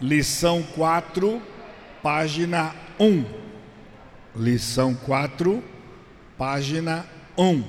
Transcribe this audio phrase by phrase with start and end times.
[0.00, 1.40] lição 4,
[2.02, 3.24] página 1.
[4.34, 5.62] Lição 4,
[6.36, 7.06] página
[7.38, 7.64] 1.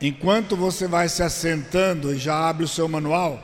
[0.00, 3.42] Enquanto você vai se assentando e já abre o seu manual,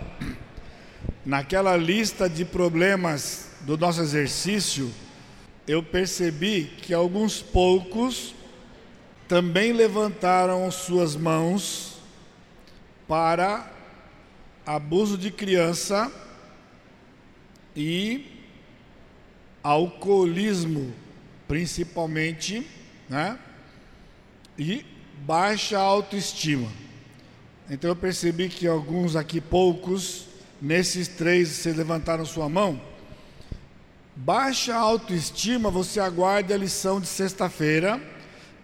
[1.25, 4.93] naquela lista de problemas do nosso exercício,
[5.67, 8.35] eu percebi que alguns poucos
[9.27, 11.99] também levantaram suas mãos
[13.09, 13.71] para
[14.65, 16.11] abuso de criança
[17.75, 18.27] e
[19.63, 20.93] alcoolismo,
[21.47, 22.67] principalmente,
[23.09, 23.39] né?
[24.59, 24.85] E
[25.27, 26.69] baixa autoestima.
[27.69, 30.27] Então eu percebi que alguns aqui, poucos,
[30.61, 32.81] nesses três, vocês levantaram sua mão.
[34.17, 38.01] Baixa autoestima, você aguarde a lição de sexta-feira,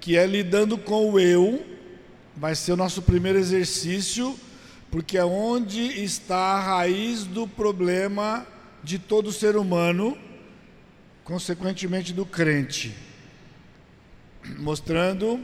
[0.00, 1.64] que é lidando com o eu.
[2.36, 4.38] Vai ser o nosso primeiro exercício,
[4.90, 8.46] porque é onde está a raiz do problema
[8.86, 10.16] de todo ser humano,
[11.24, 12.94] consequentemente do crente,
[14.60, 15.40] mostrando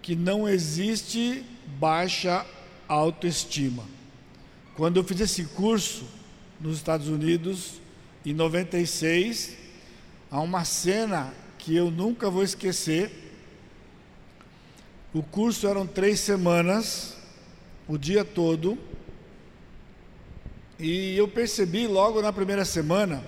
[0.00, 1.44] que não existe
[1.80, 2.46] baixa
[2.86, 3.82] autoestima.
[4.76, 6.04] Quando eu fiz esse curso
[6.60, 7.80] nos Estados Unidos,
[8.24, 9.56] em 96,
[10.30, 13.10] há uma cena que eu nunca vou esquecer.
[15.12, 17.16] O curso eram três semanas,
[17.88, 18.78] o dia todo,
[20.78, 23.24] e eu percebi logo na primeira semana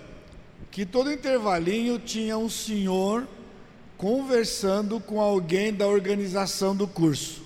[0.70, 3.26] que todo intervalinho tinha um senhor
[3.96, 7.42] conversando com alguém da organização do curso.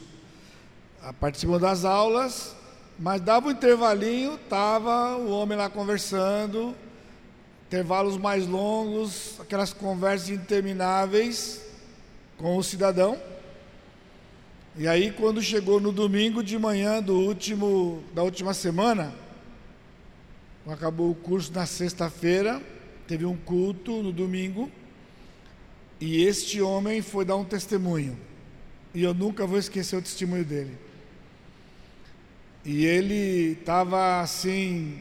[1.01, 2.55] Ah, participando das aulas,
[2.99, 6.75] mas dava um intervalinho, estava o homem lá conversando,
[7.69, 11.63] intervalos mais longos, aquelas conversas intermináveis
[12.37, 13.19] com o cidadão.
[14.77, 19.22] E aí quando chegou no domingo de manhã do último da última semana,
[20.67, 22.63] Acabou o curso na sexta-feira,
[23.09, 24.71] teve um culto no domingo,
[26.01, 28.17] e este homem foi dar um testemunho.
[28.95, 30.79] E eu nunca vou esquecer o testemunho dele.
[32.65, 35.01] E ele estava assim,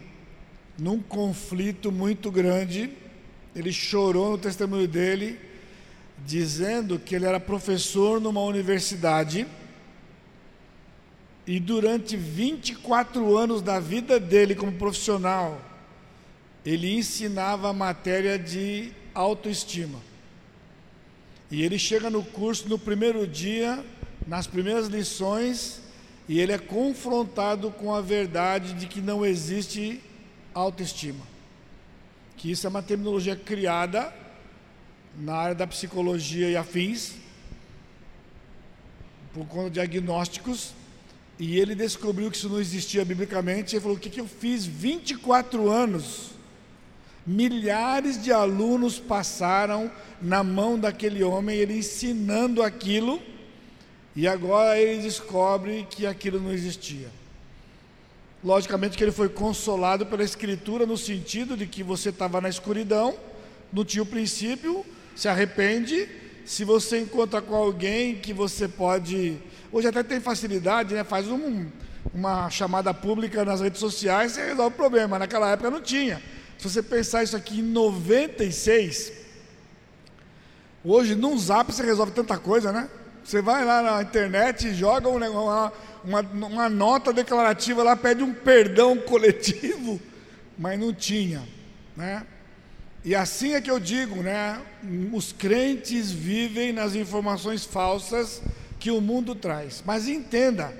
[0.80, 2.90] num conflito muito grande.
[3.56, 5.40] Ele chorou no testemunho dele,
[6.26, 9.46] dizendo que ele era professor numa universidade
[11.46, 15.60] e durante 24 anos da vida dele como profissional,
[16.66, 20.00] ele ensinava a matéria de autoestima.
[21.50, 23.84] E ele chega no curso no primeiro dia,
[24.28, 25.82] nas primeiras lições,
[26.30, 30.00] e ele é confrontado com a verdade de que não existe
[30.54, 31.26] autoestima.
[32.38, 34.14] Que isso é uma terminologia criada
[35.18, 37.16] na área da psicologia e afins,
[39.34, 40.74] por conta de diagnósticos,
[41.42, 43.76] e ele descobriu que isso não existia biblicamente.
[43.76, 46.34] Ele falou: O que, que eu fiz 24 anos?
[47.26, 49.92] Milhares de alunos passaram
[50.22, 53.20] na mão daquele homem, ele ensinando aquilo,
[54.16, 57.10] e agora ele descobre que aquilo não existia.
[58.44, 63.16] Logicamente que ele foi consolado pela Escritura, no sentido de que você estava na escuridão,
[63.74, 64.86] não tinha o princípio,
[65.16, 66.08] se arrepende.
[66.46, 69.40] Se você encontra com alguém que você pode
[69.72, 71.04] Hoje até tem facilidade, né?
[71.04, 71.66] Faz um,
[72.14, 75.18] uma chamada pública nas redes sociais e resolve o problema.
[75.18, 76.22] Naquela época não tinha.
[76.58, 79.14] Se você pensar isso aqui em 96,
[80.84, 82.90] hoje num zap você resolve tanta coisa, né?
[83.24, 85.72] Você vai lá na internet e joga uma,
[86.04, 90.02] uma, uma nota declarativa lá, pede um perdão coletivo,
[90.58, 91.48] mas não tinha,
[91.96, 92.26] né?
[93.06, 94.62] E assim é que eu digo, né?
[95.14, 98.42] Os crentes vivem nas informações falsas
[98.82, 99.84] que o mundo traz.
[99.86, 100.76] Mas entenda,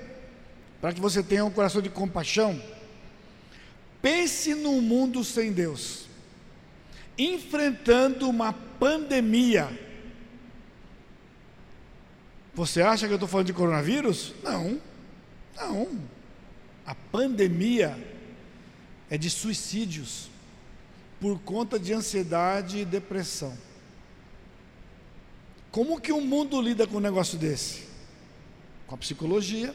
[0.80, 2.60] para que você tenha um coração de compaixão,
[4.02, 6.06] pense num mundo sem Deus,
[7.16, 9.70] enfrentando uma pandemia.
[12.52, 14.34] Você acha que eu estou falando de coronavírus?
[14.42, 14.80] Não,
[15.56, 15.88] não.
[16.84, 17.96] A pandemia
[19.08, 20.28] é de suicídios
[21.20, 23.56] por conta de ansiedade e depressão.
[25.70, 27.91] Como que o mundo lida com um negócio desse?
[28.92, 29.74] Com a psicologia,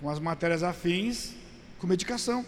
[0.00, 1.34] com as matérias afins,
[1.78, 2.46] com medicação.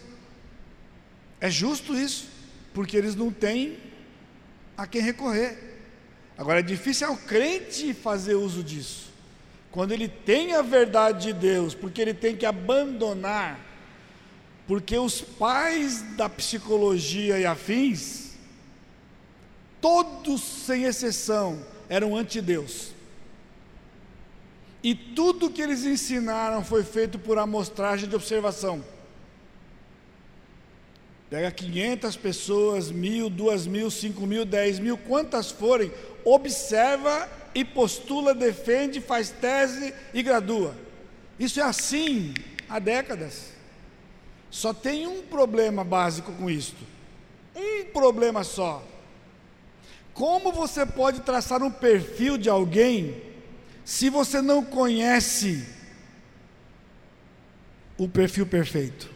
[1.39, 2.27] É justo isso,
[2.73, 3.77] porque eles não têm
[4.75, 5.59] a quem recorrer.
[6.35, 9.11] Agora é difícil ao crente fazer uso disso.
[9.69, 13.59] Quando ele tem a verdade de Deus, porque ele tem que abandonar,
[14.67, 18.31] porque os pais da psicologia e afins,
[19.79, 22.97] todos sem exceção, eram anti-Deus.
[24.81, 28.83] E tudo que eles ensinaram foi feito por amostragem de observação.
[31.29, 35.91] Pega 500 pessoas, mil, duas mil, cinco mil, dez mil, quantas forem,
[36.23, 40.73] observa e postula, defende, faz tese e gradua.
[41.37, 42.33] Isso é assim
[42.67, 43.51] há décadas.
[44.49, 46.83] Só tem um problema básico com isto.
[47.55, 48.83] Um problema só.
[50.13, 53.28] Como você pode traçar um perfil de alguém
[53.89, 55.65] se você não conhece
[57.97, 59.09] o perfil perfeito?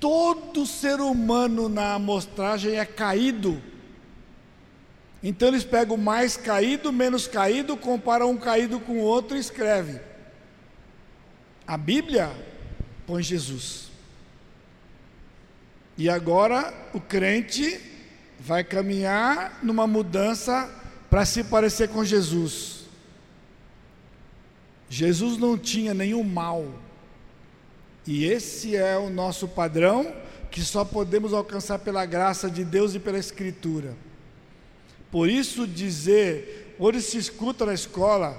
[0.00, 3.60] Todo ser humano na amostragem é caído.
[5.22, 10.00] Então eles pegam mais caído, menos caído, comparam um caído com o outro e escreve.
[11.66, 12.32] A Bíblia
[13.06, 13.90] põe Jesus.
[15.98, 17.78] E agora o crente
[18.40, 20.82] vai caminhar numa mudança
[21.14, 22.86] para se parecer com Jesus.
[24.90, 26.66] Jesus não tinha nenhum mal.
[28.04, 30.12] E esse é o nosso padrão
[30.50, 33.96] que só podemos alcançar pela graça de Deus e pela Escritura.
[35.08, 38.36] Por isso dizer, hoje se escuta na escola,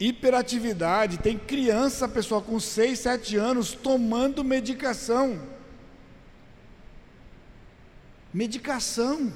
[0.00, 5.40] hiperatividade, tem criança, pessoal, com 6, 7 anos tomando medicação.
[8.34, 9.32] Medicação.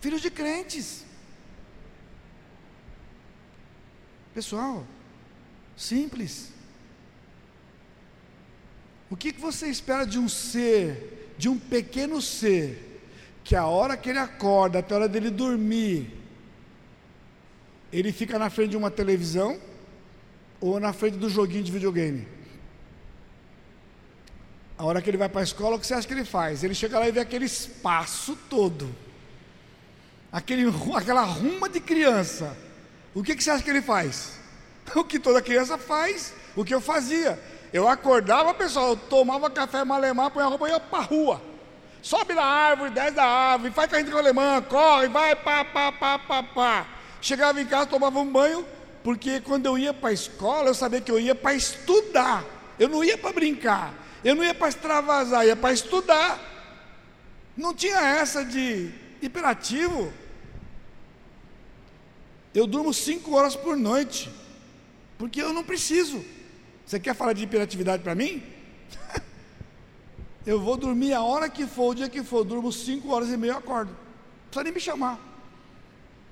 [0.00, 1.11] Filhos de crentes.
[4.34, 4.86] Pessoal,
[5.76, 6.50] simples.
[9.10, 13.02] O que, que você espera de um ser, de um pequeno ser,
[13.44, 16.10] que a hora que ele acorda, até a hora dele dormir,
[17.92, 19.60] ele fica na frente de uma televisão
[20.58, 22.26] ou na frente do joguinho de videogame?
[24.78, 26.64] A hora que ele vai para a escola, o que você acha que ele faz?
[26.64, 28.88] Ele chega lá e vê aquele espaço todo,
[30.32, 30.64] aquele,
[30.96, 32.56] aquela ruma de criança.
[33.14, 34.40] O que, que você acha que ele faz?
[34.94, 37.38] O que toda criança faz, o que eu fazia.
[37.72, 41.52] Eu acordava, pessoal, eu tomava café malemar, põe a roupa e ia para rua
[42.02, 46.18] sobe na árvore, desce da árvore, faz carrinho com alemã, corre, vai, pá, pá, pá,
[46.18, 46.86] pá, pá.
[47.20, 48.66] Chegava em casa, tomava um banho,
[49.04, 52.44] porque quando eu ia para a escola, eu sabia que eu ia para estudar.
[52.78, 53.94] Eu não ia para brincar,
[54.24, 56.40] eu não ia para extravasar, ia para estudar.
[57.56, 60.12] Não tinha essa de hiperativo.
[62.54, 64.30] Eu durmo cinco horas por noite,
[65.16, 66.22] porque eu não preciso.
[66.84, 68.42] Você quer falar de hiperatividade para mim?
[70.44, 73.36] Eu vou dormir a hora que for, o dia que for, durmo 5 horas e
[73.36, 73.92] meia, acordo.
[73.92, 75.18] Não precisa nem me chamar.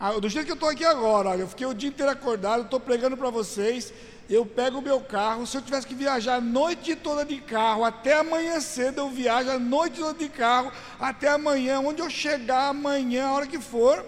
[0.01, 2.81] Ah, do jeito que eu estou aqui agora, eu fiquei o dia inteiro acordado, estou
[2.81, 3.93] pregando para vocês.
[4.29, 7.85] Eu pego o meu carro, se eu tivesse que viajar a noite toda de carro,
[7.85, 12.69] até amanhã cedo eu viajo a noite toda de carro, até amanhã, onde eu chegar
[12.69, 14.05] amanhã, a hora que for.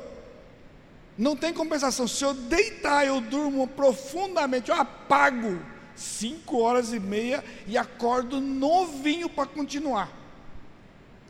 [1.16, 2.08] Não tem compensação.
[2.08, 5.60] Se eu deitar, eu durmo profundamente, eu apago
[5.94, 10.10] cinco horas e meia e acordo novinho para continuar.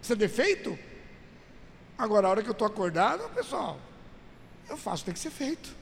[0.00, 0.78] Isso é defeito?
[1.98, 3.78] Agora, a hora que eu estou acordado, pessoal,
[4.68, 5.74] eu faço, tem que ser feito.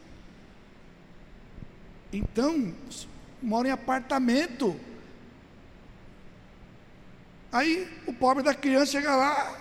[2.12, 2.74] Então,
[3.40, 4.78] moro em apartamento.
[7.52, 9.60] Aí o pobre da criança chega lá,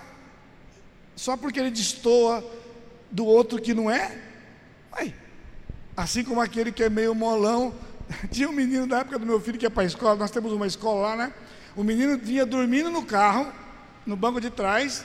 [1.16, 2.44] só porque ele destoa
[3.10, 4.29] do outro que não é.
[4.92, 5.14] Aí,
[5.96, 7.74] assim como aquele que é meio molão,
[8.30, 10.52] Tinha um menino da época do meu filho que ia para a escola, nós temos
[10.52, 11.32] uma escola lá, né?
[11.76, 13.52] O menino vinha dormindo no carro,
[14.04, 15.04] no banco de trás.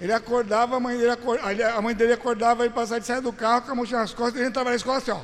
[0.00, 3.62] Ele acordava, a mãe dele, acordava, a mãe dele acordava, passava de sair do carro
[3.62, 5.20] com a mochila nas costas, ele entrava na escola assim, ó.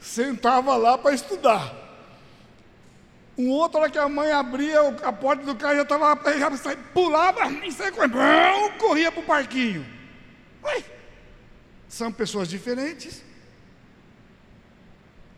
[0.00, 1.85] Sentava lá para estudar.
[3.38, 6.16] Um outro, hora que a mãe abria a porta do carro, já estava,
[6.94, 9.84] pulava e saia correndo, corria para o parquinho.
[10.62, 10.82] Ué,
[11.86, 13.22] são pessoas diferentes.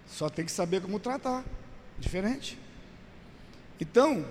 [0.07, 1.45] Só tem que saber como tratar.
[1.99, 2.57] Diferente.
[3.81, 4.25] Então,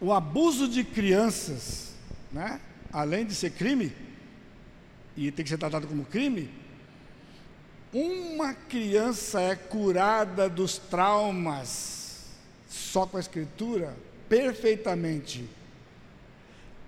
[0.00, 1.94] o abuso de crianças,
[2.32, 2.60] né,
[2.92, 3.92] além de ser crime,
[5.16, 6.50] e tem que ser tratado como crime,
[7.92, 11.93] uma criança é curada dos traumas
[12.74, 13.96] só com a escritura
[14.28, 15.48] perfeitamente.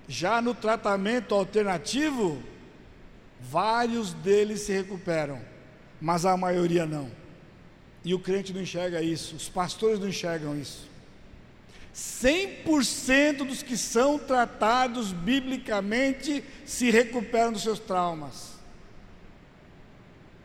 [0.09, 2.43] Já no tratamento alternativo,
[3.41, 5.41] Vários deles se recuperam,
[6.01, 7.11] mas a maioria não.
[8.05, 10.89] E o crente não enxerga isso, os pastores não enxergam isso.
[11.95, 18.55] 100% dos que são tratados biblicamente se recuperam dos seus traumas.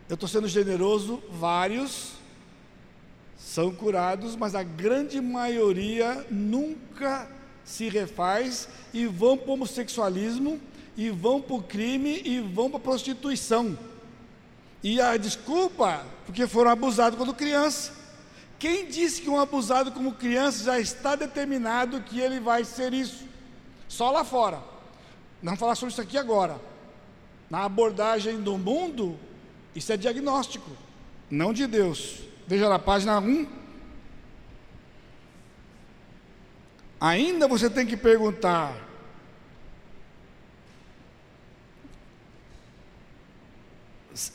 [0.08, 2.14] Eu estou sendo generoso, vários
[3.44, 7.28] são curados, mas a grande maioria nunca
[7.66, 10.60] se refaz e vão para o homossexualismo
[10.96, 13.78] e vão para o crime e vão para a prostituição.
[14.84, 17.94] E a desculpa, porque foram abusados quando criança.
[18.60, 23.26] Quem disse que um abusado como criança já está determinado que ele vai ser isso?
[23.88, 24.58] Só lá fora.
[25.42, 26.62] Não vamos falar sobre isso aqui agora.
[27.50, 29.20] Na abordagem do mundo,
[29.76, 30.70] isso é diagnóstico,
[31.30, 32.31] não de Deus.
[32.48, 33.48] Veja na página 1.
[37.00, 38.76] Ainda você tem que perguntar: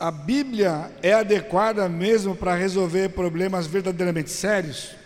[0.01, 4.97] a Bíblia é adequada mesmo para resolver problemas verdadeiramente sérios?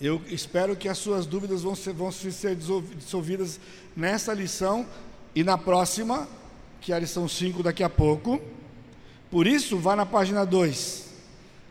[0.00, 3.58] Eu espero que as suas dúvidas vão ser, vão ser dissolvidas
[3.96, 4.86] nessa lição
[5.34, 6.28] e na próxima,
[6.80, 8.40] que é a lição 5 daqui a pouco.
[9.30, 11.06] Por isso, vá na página 2.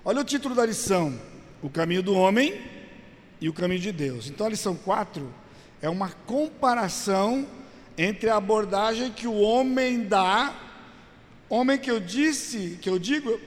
[0.04, 1.20] Olha o título da lição:
[1.62, 2.62] O caminho do homem
[3.40, 4.30] e o caminho de Deus.
[4.30, 5.32] Então, a lição 4
[5.82, 7.48] é uma comparação
[7.98, 10.54] entre a abordagem que o homem dá
[11.50, 13.40] Homem que eu disse, que eu digo,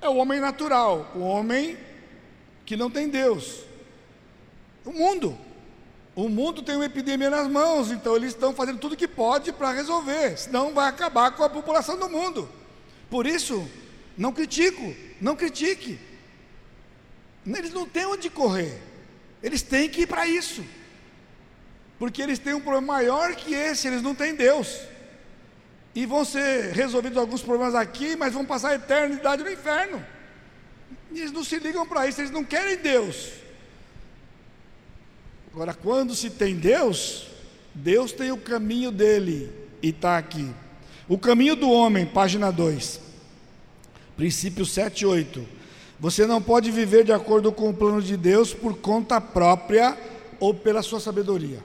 [0.00, 1.76] é o homem natural, o homem
[2.64, 3.60] que não tem Deus.
[4.84, 5.36] O mundo.
[6.16, 9.72] O mundo tem uma epidemia nas mãos, então eles estão fazendo tudo que pode para
[9.72, 12.48] resolver, senão vai acabar com a população do mundo.
[13.14, 13.70] Por isso,
[14.18, 16.00] não critico, não critique.
[17.46, 18.76] Eles não têm onde correr,
[19.40, 20.64] eles têm que ir para isso,
[21.96, 24.80] porque eles têm um problema maior que esse, eles não têm Deus
[25.94, 30.04] e vão ser resolvidos alguns problemas aqui, mas vão passar a eternidade no inferno.
[31.12, 33.30] Eles não se ligam para isso, eles não querem Deus.
[35.52, 37.28] Agora, quando se tem Deus,
[37.72, 40.52] Deus tem o caminho dele, e está aqui.
[41.06, 42.98] O caminho do homem, página 2,
[44.16, 45.46] princípio 7 e 8.
[46.00, 49.98] Você não pode viver de acordo com o plano de Deus por conta própria
[50.40, 51.62] ou pela sua sabedoria.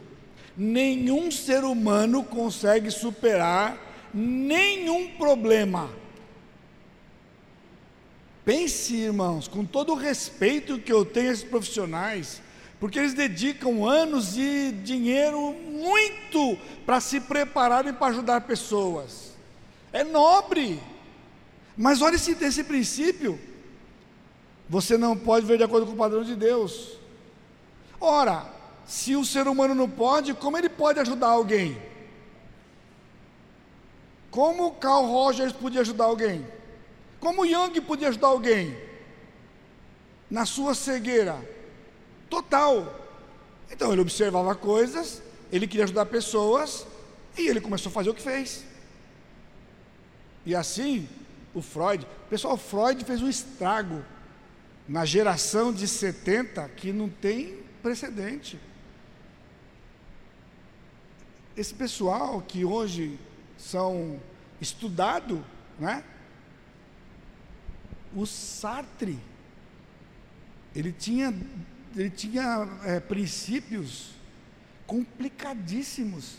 [0.58, 5.89] Nenhum ser humano consegue superar nenhum problema.
[8.43, 12.41] Pense, irmãos, com todo o respeito que eu tenho a esses profissionais,
[12.77, 19.28] porque eles dedicam anos e dinheiro muito para se prepararem para ajudar pessoas.
[19.91, 20.81] É nobre.
[21.75, 23.39] Mas olhe esse, esse princípio.
[24.67, 26.98] Você não pode ver de acordo com o padrão de Deus.
[28.00, 28.46] Ora,
[28.86, 31.81] se o ser humano não pode, como ele pode ajudar alguém?
[34.29, 36.46] Como Carl Rogers podia ajudar alguém?
[37.19, 38.77] Como Young podia ajudar alguém?
[40.29, 41.39] Na sua cegueira
[42.29, 42.96] total.
[43.72, 46.86] Então ele observava coisas, ele queria ajudar pessoas
[47.38, 48.68] e ele começou a fazer o que fez.
[50.46, 51.08] E assim,
[51.53, 54.03] o Freud, pessoal, Freud fez um estrago
[54.88, 58.60] na geração de 70 que não tem precedente.
[61.55, 63.19] Esse pessoal que hoje
[63.58, 64.19] são
[64.62, 65.43] estudado,
[65.79, 66.03] né?
[68.15, 69.19] O Sartre,
[70.75, 71.34] ele tinha,
[71.96, 74.12] ele tinha é, princípios
[74.88, 76.38] complicadíssimos.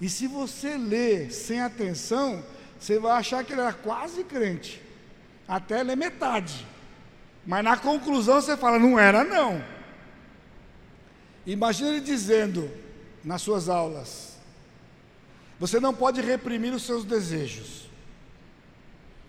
[0.00, 2.44] E se você ler sem atenção,
[2.84, 4.82] você vai achar que ele era quase crente,
[5.48, 6.66] até ler metade.
[7.46, 9.64] Mas na conclusão você fala, não era não.
[11.46, 12.70] Imagina ele dizendo
[13.24, 14.36] nas suas aulas,
[15.58, 17.88] você não pode reprimir os seus desejos.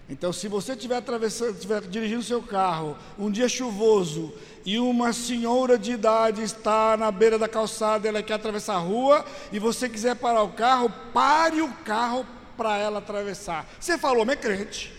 [0.10, 4.34] Então, se você estiver atravessando, estiver dirigindo seu carro, um dia chuvoso,
[4.66, 9.26] e uma senhora de idade está na beira da calçada, ela quer atravessar a rua,
[9.50, 13.68] e você quiser parar o carro, pare o carro para ela atravessar.
[13.80, 14.94] Você falou, homem é crente.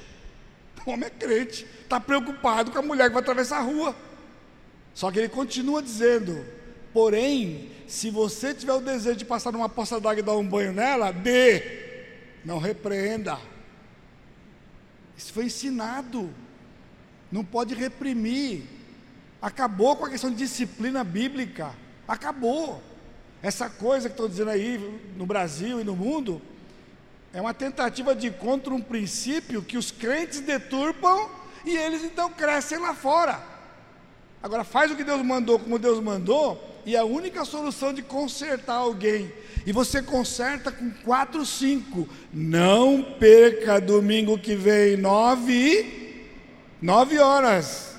[0.85, 3.97] O homem é crente, está preocupado com a mulher que vai atravessar a rua.
[4.95, 6.47] Só que ele continua dizendo:
[6.93, 10.73] Porém, se você tiver o desejo de passar numa poça d'água e dar um banho
[10.73, 12.07] nela, dê,
[12.45, 13.39] não repreenda.
[15.17, 16.33] Isso foi ensinado,
[17.31, 18.63] não pode reprimir.
[19.43, 21.75] Acabou com a questão de disciplina bíblica,
[22.09, 22.83] acabou.
[23.43, 26.41] Essa coisa que estou dizendo aí no Brasil e no mundo,
[27.37, 31.29] é uma tentativa de contra um princípio que os crentes deturpam
[31.67, 33.39] e eles então crescem lá fora.
[34.43, 38.77] Agora faz o que Deus mandou, como Deus mandou, e a única solução de consertar
[38.77, 39.31] alguém,
[39.67, 46.31] e você conserta com quatro, cinco, não perca domingo que vem, nove,
[46.81, 47.97] nove horas,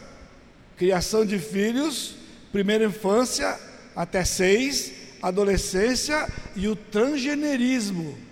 [0.78, 2.16] criação de filhos,
[2.52, 3.56] primeira infância
[3.96, 4.92] até seis,
[5.22, 8.26] adolescência e o transgenerismo,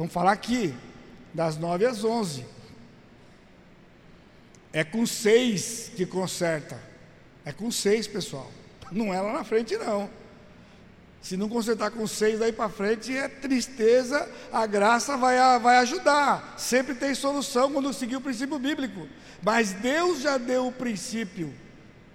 [0.00, 0.74] vamos falar aqui,
[1.34, 2.46] das nove às onze,
[4.72, 6.80] é com seis que conserta,
[7.44, 8.50] é com seis pessoal,
[8.90, 10.08] não é lá na frente, não.
[11.20, 16.54] Se não consertar com seis daí para frente, é tristeza, a graça vai, vai ajudar.
[16.56, 19.06] Sempre tem solução quando seguir o princípio bíblico.
[19.42, 21.52] Mas Deus já deu o princípio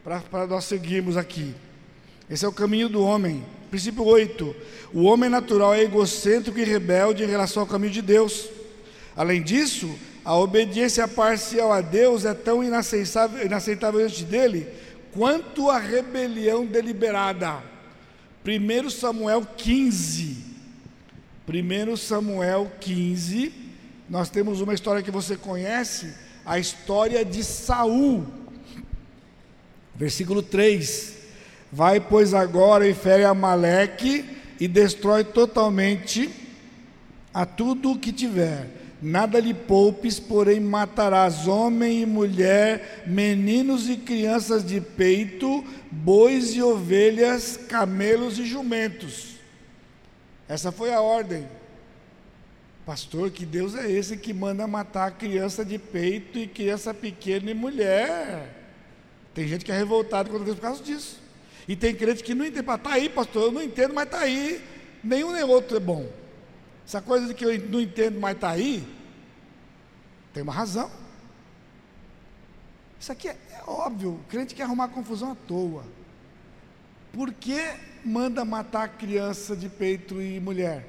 [0.04, 1.54] para nós seguirmos aqui.
[2.28, 3.46] Esse é o caminho do homem.
[3.70, 4.56] Princípio 8.
[4.94, 8.48] O homem natural é egocêntrico e rebelde em relação ao caminho de Deus.
[9.16, 9.94] Além disso,
[10.24, 14.68] a obediência parcial a Deus é tão inaceitável, inaceitável diante dele
[15.12, 17.64] quanto a rebelião deliberada.
[18.46, 20.38] 1 Samuel 15.
[21.48, 23.54] 1 Samuel 15.
[24.10, 26.14] Nós temos uma história que você conhece,
[26.46, 28.28] a história de Saul.
[29.96, 31.15] Versículo 3.
[31.76, 34.26] Vai, pois, agora e fere Amaleque
[34.60, 36.30] e destrói totalmente
[37.34, 38.70] a tudo o que tiver
[39.02, 46.62] Nada lhe poupes, porém matarás homem e mulher, meninos e crianças de peito, bois e
[46.64, 49.36] ovelhas, camelos e jumentos.
[50.48, 51.48] Essa foi a ordem.
[52.86, 57.54] Pastor, que Deus é esse que manda matar criança de peito e criança pequena e
[57.54, 58.64] mulher?
[59.34, 61.25] Tem gente que é revoltado contra Deus por causa disso.
[61.68, 62.70] E tem crente que não entende.
[62.70, 64.64] Está aí, pastor, eu não entendo, mas está aí.
[65.04, 66.10] Nenhum nem outro é bom.
[66.86, 68.88] Essa coisa de que eu não entendo, mas está aí,
[70.34, 70.92] tem uma razão.
[73.00, 75.84] Isso aqui é, é, óbvio, o crente quer arrumar confusão à toa.
[77.12, 77.60] Por que
[78.04, 80.88] manda matar criança de peito e mulher?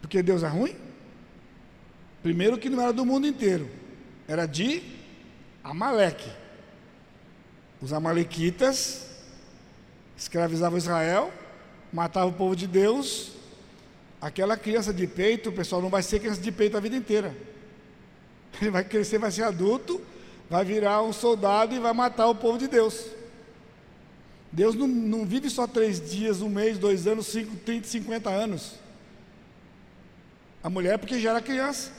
[0.00, 0.76] Porque Deus é ruim?
[2.22, 3.68] Primeiro que não era do mundo inteiro,
[4.28, 4.82] era de
[5.62, 6.30] Amaleque.
[7.84, 9.06] Os amalequitas
[10.16, 11.32] escravizavam Israel,
[11.92, 13.34] matavam o povo de Deus
[14.24, 17.36] Aquela criança de peito, pessoal, não vai ser criança de peito a vida inteira.
[18.58, 20.00] Ele vai crescer, vai ser adulto,
[20.48, 23.04] vai virar um soldado e vai matar o povo de Deus.
[24.50, 28.76] Deus não, não vive só três dias, um mês, dois anos, cinco, trinta, cinquenta anos.
[30.62, 31.92] A mulher porque gera criança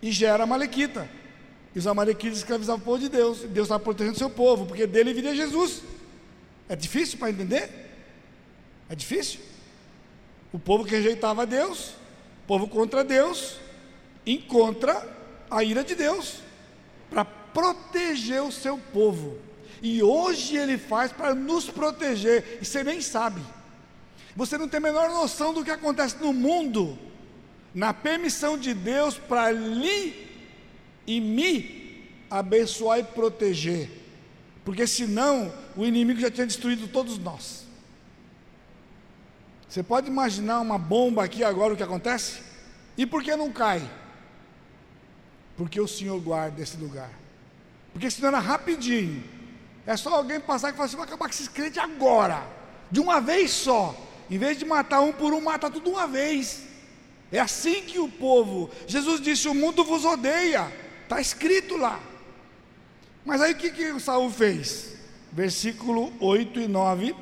[0.00, 1.08] e gera malequita.
[1.74, 3.40] E os amalequitas escravizavam o povo de Deus.
[3.40, 5.82] Deus estava protegendo o seu povo, porque dele viria Jesus.
[6.68, 7.70] É difícil para entender?
[8.88, 9.40] É difícil?
[10.52, 11.90] O povo que rejeitava Deus,
[12.44, 13.58] o povo contra Deus,
[14.26, 15.08] encontra
[15.50, 16.40] a ira de Deus
[17.10, 19.38] para proteger o seu povo.
[19.82, 23.40] E hoje ele faz para nos proteger, e você nem sabe.
[24.36, 26.98] Você não tem a menor noção do que acontece no mundo,
[27.74, 30.31] na permissão de Deus para lhe
[31.06, 33.90] e me abençoar e proteger.
[34.64, 37.66] Porque senão o inimigo já tinha destruído todos nós.
[39.68, 42.42] Você pode imaginar uma bomba aqui agora o que acontece?
[42.96, 43.82] E por que não cai?
[45.56, 47.10] Porque o Senhor guarda esse lugar.
[47.92, 49.22] Porque senão era rapidinho.
[49.86, 52.46] É só alguém passar e falar assim: vai acabar com esses crentes agora,
[52.90, 53.96] de uma vez só.
[54.30, 56.62] Em vez de matar um por um, mata tudo uma vez.
[57.30, 58.70] É assim que o povo.
[58.86, 60.70] Jesus disse: O mundo vos odeia.
[61.12, 62.00] Está escrito lá.
[63.22, 64.96] Mas aí o que, que Saul fez?
[65.30, 67.14] Versículo 8 e 9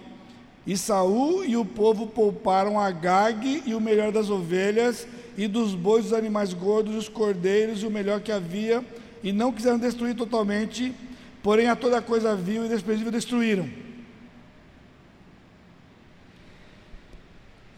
[0.65, 5.75] e Saul e o povo pouparam a Gag e o melhor das ovelhas, e dos
[5.75, 8.85] bois, dos animais gordos, os cordeiros e o melhor que havia,
[9.25, 10.95] e não quiseram destruir totalmente,
[11.43, 13.65] porém a toda coisa vil e desprezível destruíram.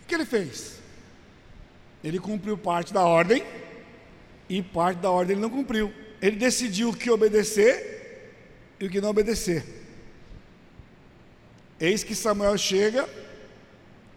[0.03, 0.79] O que ele fez?
[2.05, 3.43] Ele cumpriu parte da ordem,
[4.47, 6.02] e parte da ordem ele não cumpriu.
[6.23, 8.33] Ele decidiu o que obedecer
[8.79, 9.65] e o que não obedecer.
[11.81, 13.09] Eis que Samuel chega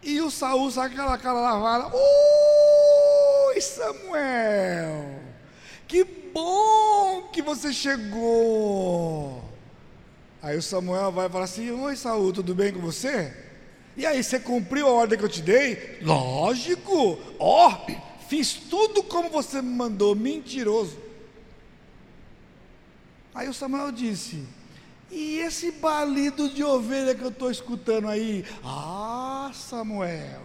[0.04, 1.92] e o Saul saca aquela cara lavada.
[3.48, 5.20] Oi, Samuel!
[5.88, 9.44] Que bom que você chegou!
[10.44, 13.34] Aí o Samuel vai falar assim: Oi, Saul, tudo bem com você?
[13.98, 15.98] E aí, você cumpriu a ordem que eu te dei?
[16.02, 17.18] Lógico!
[17.40, 21.06] Ó, oh, fiz tudo como você me mandou, mentiroso.
[23.36, 24.44] Aí o Samuel disse:
[25.12, 28.44] e esse balido de ovelha que eu estou escutando aí?
[28.64, 30.42] Ah, Samuel,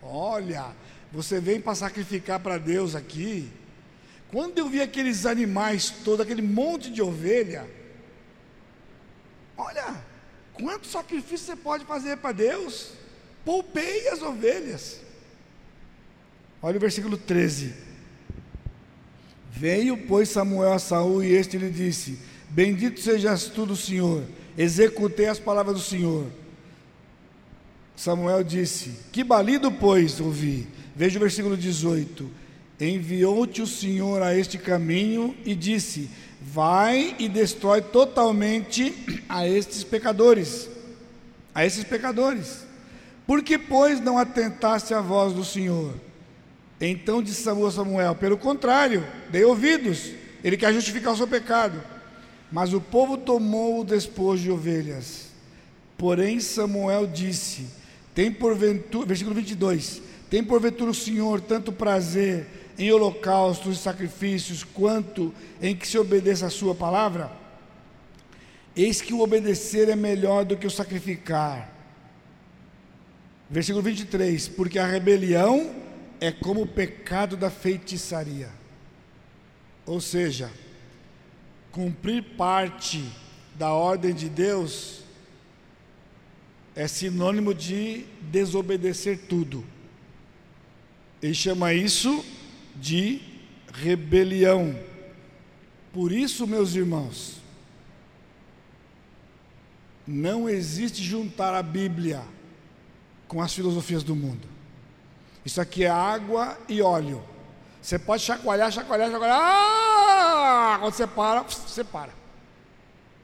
[0.00, 0.66] olha,
[1.10, 3.50] você vem para sacrificar para Deus aqui.
[4.30, 7.68] Quando eu vi aqueles animais todos, aquele monte de ovelha,
[9.58, 10.02] olha,
[10.54, 12.92] quanto sacrifício você pode fazer para Deus?
[13.44, 15.00] Poupei as ovelhas.
[16.62, 17.91] Olha o versículo 13.
[19.54, 24.24] Veio, pois, Samuel a Saul e este lhe disse: Bendito sejas tu do Senhor.
[24.56, 26.26] Executei as palavras do Senhor.
[27.94, 30.66] Samuel disse: Que balido, pois, ouvi.
[30.96, 32.28] Veja o versículo 18.
[32.80, 36.10] Enviou-te o Senhor a este caminho e disse:
[36.40, 38.94] Vai e destrói totalmente
[39.28, 40.68] a estes pecadores.
[41.54, 42.64] A esses pecadores.
[43.26, 45.94] Por que, pois, não atentaste à voz do Senhor?
[46.84, 50.10] Então disse Samuel Samuel: Pelo contrário, dei ouvidos.
[50.42, 51.80] Ele quer justificar o seu pecado.
[52.50, 55.28] Mas o povo tomou o despojo de ovelhas.
[55.96, 57.68] Porém, Samuel disse:
[58.12, 65.32] Tem porventura, versículo 22, tem porventura o Senhor tanto prazer em holocaustos e sacrifícios, quanto
[65.60, 67.30] em que se obedeça a sua palavra?
[68.74, 71.70] Eis que o obedecer é melhor do que o sacrificar.
[73.48, 75.81] Versículo 23: Porque a rebelião
[76.22, 78.48] é como o pecado da feitiçaria.
[79.84, 80.52] Ou seja,
[81.72, 83.04] cumprir parte
[83.56, 85.02] da ordem de Deus
[86.76, 89.64] é sinônimo de desobedecer tudo.
[91.20, 92.24] Ele chama isso
[92.76, 93.20] de
[93.74, 94.78] rebelião.
[95.92, 97.38] Por isso, meus irmãos,
[100.06, 102.22] não existe juntar a Bíblia
[103.26, 104.51] com as filosofias do mundo.
[105.44, 107.22] Isso aqui é água e óleo.
[107.80, 109.38] Você pode chacoalhar, chacoalhar, chacoalhar.
[109.40, 110.76] Ah!
[110.80, 112.12] Quando você para, você para.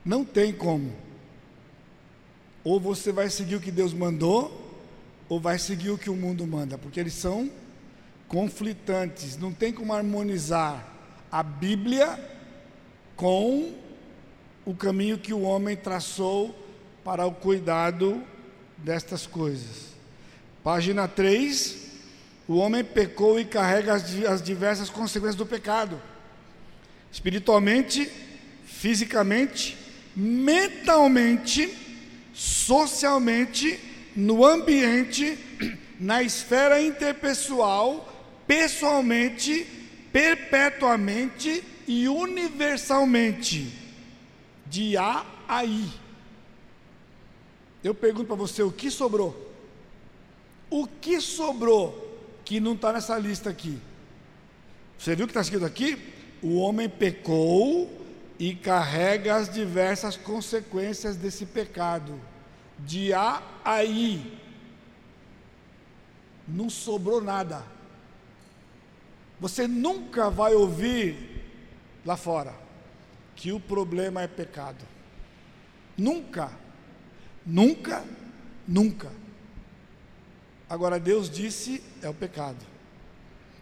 [0.03, 0.93] Não tem como.
[2.63, 4.77] Ou você vai seguir o que Deus mandou,
[5.29, 7.49] ou vai seguir o que o mundo manda, porque eles são
[8.27, 9.37] conflitantes.
[9.37, 10.85] Não tem como harmonizar
[11.31, 12.19] a Bíblia
[13.15, 13.73] com
[14.65, 16.53] o caminho que o homem traçou
[17.03, 18.21] para o cuidado
[18.77, 19.89] destas coisas.
[20.63, 21.88] Página 3.
[22.49, 26.01] O homem pecou e carrega as, as diversas consequências do pecado.
[27.11, 28.11] Espiritualmente,
[28.65, 29.77] fisicamente,
[30.15, 31.71] mentalmente,
[32.33, 33.79] socialmente,
[34.15, 35.37] no ambiente,
[35.99, 38.11] na esfera interpessoal,
[38.47, 39.67] pessoalmente,
[40.11, 43.71] perpetuamente e universalmente,
[44.65, 45.87] de A a I.
[47.83, 49.53] Eu pergunto para você: o que sobrou?
[50.67, 52.08] O que sobrou
[52.49, 53.79] que não está nessa lista aqui?
[54.97, 56.01] Você viu o que está escrito aqui?
[56.41, 57.87] O homem pecou
[58.39, 62.19] e carrega as diversas consequências desse pecado,
[62.79, 64.39] de A a I.
[66.47, 67.63] Não sobrou nada.
[69.39, 71.45] Você nunca vai ouvir
[72.03, 72.55] lá fora
[73.35, 74.83] que o problema é pecado.
[75.95, 76.51] Nunca.
[77.45, 78.03] Nunca,
[78.67, 79.18] nunca.
[80.69, 82.63] Agora Deus disse é o pecado.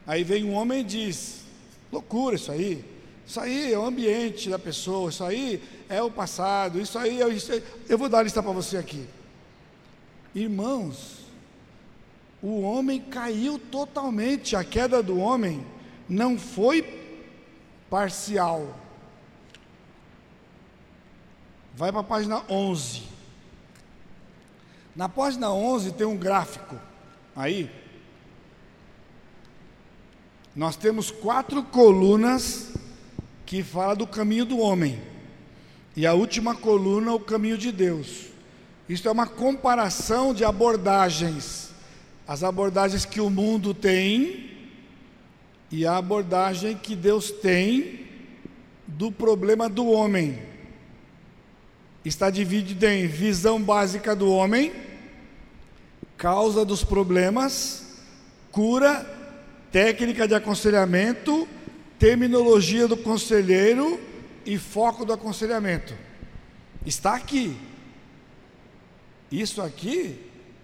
[0.05, 1.45] Aí vem um homem e diz:
[1.91, 2.83] loucura isso aí.
[3.25, 7.27] Isso aí é o ambiente da pessoa, isso aí é o passado, isso aí é
[7.29, 7.51] isso.
[7.87, 9.05] Eu vou dar a lista para você aqui.
[10.35, 11.25] Irmãos,
[12.41, 14.55] o homem caiu totalmente.
[14.55, 15.65] A queda do homem
[16.07, 17.03] não foi
[17.89, 18.75] parcial.
[21.73, 23.03] Vai para a página 11.
[24.95, 26.86] Na página 11 tem um gráfico
[27.37, 27.69] aí.
[30.55, 32.73] Nós temos quatro colunas
[33.45, 34.99] que fala do caminho do homem.
[35.95, 38.25] E a última coluna, o caminho de Deus.
[38.89, 41.71] Isso é uma comparação de abordagens.
[42.27, 44.57] As abordagens que o mundo tem
[45.69, 48.07] e a abordagem que Deus tem
[48.87, 50.39] do problema do homem.
[52.03, 54.86] Está dividido em visão básica do homem
[56.17, 57.99] causa dos problemas,
[58.51, 59.05] cura,
[59.71, 61.47] técnica de aconselhamento,
[61.99, 63.99] terminologia do conselheiro
[64.45, 65.93] e foco do aconselhamento.
[66.85, 67.55] Está aqui.
[69.31, 70.19] Isso aqui,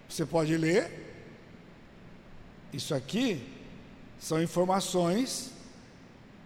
[0.08, 0.90] você pode ler.
[2.72, 3.40] Isso aqui
[4.18, 5.52] são informações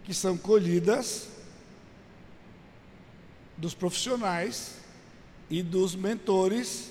[0.05, 1.29] que são colhidas
[3.57, 4.75] dos profissionais
[5.49, 6.91] e dos mentores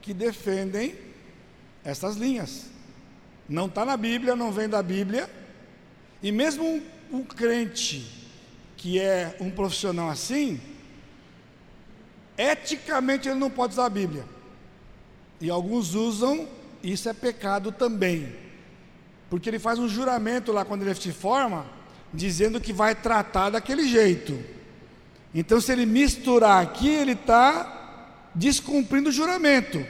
[0.00, 0.94] que defendem
[1.84, 2.66] essas linhas.
[3.48, 5.28] Não está na Bíblia, não vem da Bíblia.
[6.22, 6.82] E mesmo um,
[7.18, 8.06] um crente
[8.76, 10.60] que é um profissional assim,
[12.38, 14.24] eticamente ele não pode usar a Bíblia.
[15.40, 16.48] E alguns usam,
[16.82, 18.34] isso é pecado também.
[19.28, 21.66] Porque ele faz um juramento lá quando ele se forma,
[22.12, 24.38] dizendo que vai tratar daquele jeito.
[25.34, 27.79] Então, se ele misturar aqui, ele está
[28.34, 29.84] descumprindo o juramento.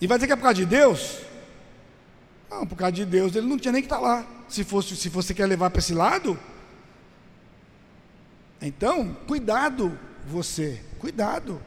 [0.00, 1.20] E vai dizer que é por causa de Deus?
[2.50, 4.26] Não, por causa de Deus ele não tinha nem que estar lá.
[4.48, 6.38] Se fosse, se você quer levar para esse lado,
[8.60, 11.60] então cuidado você, cuidado.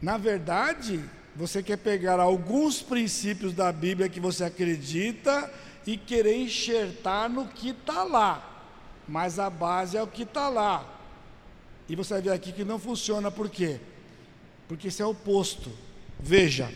[0.00, 1.02] Na verdade,
[1.34, 5.50] você quer pegar alguns princípios da Bíblia que você acredita
[5.86, 8.66] e querer enxertar no que está lá,
[9.08, 10.86] mas a base é o que está lá.
[11.88, 13.80] E você vai ver aqui que não funciona, por quê?
[14.72, 15.70] Porque isso é oposto.
[16.18, 16.72] Veja,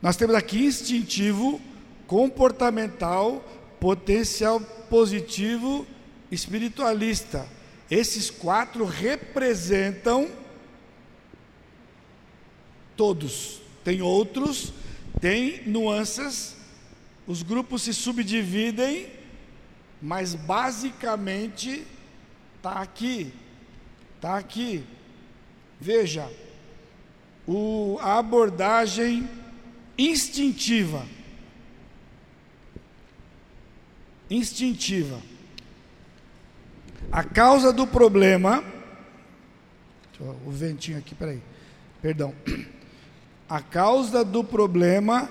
[0.00, 1.60] Nós temos aqui instintivo,
[2.06, 3.44] comportamental,
[3.78, 5.86] potencial positivo,
[6.30, 7.46] espiritualista.
[7.90, 10.30] Esses quatro representam
[12.96, 13.60] todos.
[13.84, 14.72] Tem outros,
[15.20, 16.56] tem nuances,
[17.26, 19.12] os grupos se subdividem,
[20.00, 21.86] mas basicamente
[22.56, 23.34] está aqui,
[24.16, 24.82] está aqui.
[25.78, 26.26] Veja,
[27.46, 29.28] o, a abordagem
[29.96, 31.06] instintiva.
[34.28, 35.20] Instintiva.
[37.12, 38.64] A causa do problema.
[40.44, 41.40] O ventinho aqui, peraí.
[42.02, 42.34] Perdão.
[43.48, 45.30] A causa do problema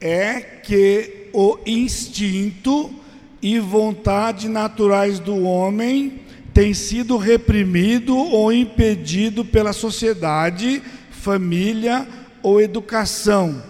[0.00, 2.94] é que o instinto
[3.42, 6.23] e vontade naturais do homem
[6.54, 12.06] tem sido reprimido ou impedido pela sociedade, família
[12.44, 13.60] ou educação.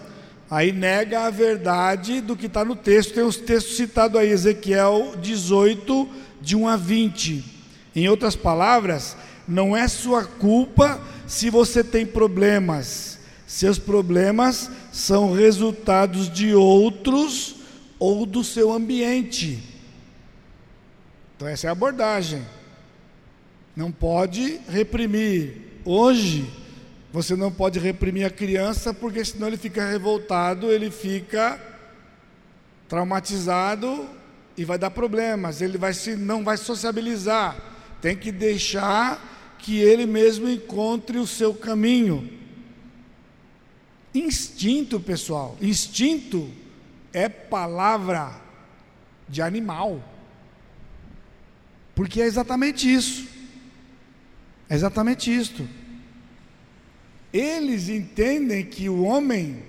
[0.49, 3.15] Aí nega a verdade do que está no texto.
[3.15, 6.07] Tem os textos citados aí, Ezequiel 18,
[6.39, 7.43] de 1 a 20.
[7.95, 9.17] Em outras palavras,
[9.47, 13.17] não é sua culpa se você tem problemas.
[13.47, 17.55] Seus problemas são resultados de outros
[17.97, 19.63] ou do seu ambiente.
[21.35, 22.43] Então, essa é a abordagem.
[23.75, 25.81] Não pode reprimir.
[25.83, 26.49] Hoje,
[27.11, 31.59] você não pode reprimir a criança, porque senão ele fica revoltado, ele fica
[32.87, 34.09] traumatizado
[34.57, 35.61] e vai dar problemas.
[35.61, 37.57] Ele vai se, não vai sociabilizar.
[38.01, 42.29] Tem que deixar que ele mesmo encontre o seu caminho.
[44.13, 45.57] Instinto, pessoal.
[45.61, 46.49] Instinto
[47.11, 48.41] é palavra
[49.27, 50.01] de animal.
[51.93, 53.34] Porque é exatamente isso.
[54.69, 55.67] É exatamente isto.
[57.31, 59.63] Eles entendem que o homem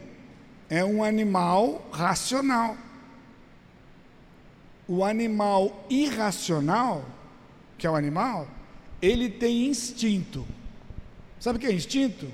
[0.68, 2.76] é um animal racional.
[4.88, 7.04] O animal irracional,
[7.76, 8.48] que é o animal,
[9.02, 10.46] ele tem instinto.
[11.40, 12.30] Sabe o que é instinto?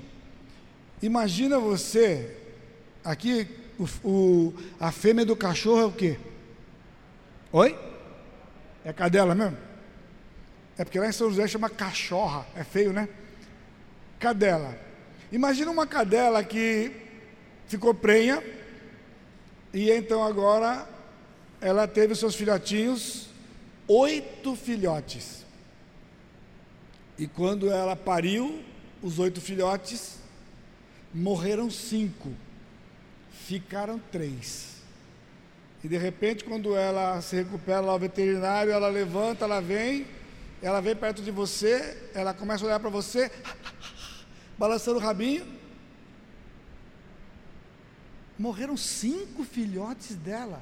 [1.01, 2.37] Imagina você,
[3.03, 3.47] aqui
[3.77, 6.17] o, o, a fêmea do cachorro é o quê?
[7.51, 7.77] Oi?
[8.85, 9.57] É cadela mesmo?
[10.77, 13.07] É porque lá em São José chama cachorra, é feio, né?
[14.19, 14.77] Cadela.
[15.31, 16.91] Imagina uma cadela que
[17.67, 18.43] ficou prenha
[19.73, 20.87] e então agora
[21.59, 23.29] ela teve seus filhotinhos,
[23.87, 25.43] oito filhotes.
[27.17, 28.63] E quando ela pariu,
[29.01, 30.17] os oito filhotes,
[31.13, 32.31] morreram cinco,
[33.31, 34.73] ficaram três.
[35.83, 40.07] E de repente, quando ela se recupera lá ao veterinário, ela levanta, ela vem,
[40.63, 43.29] ela vem perto de você, ela começa a olhar para você,
[44.57, 45.45] balançando o rabinho.
[48.39, 50.61] Morreram cinco filhotes dela.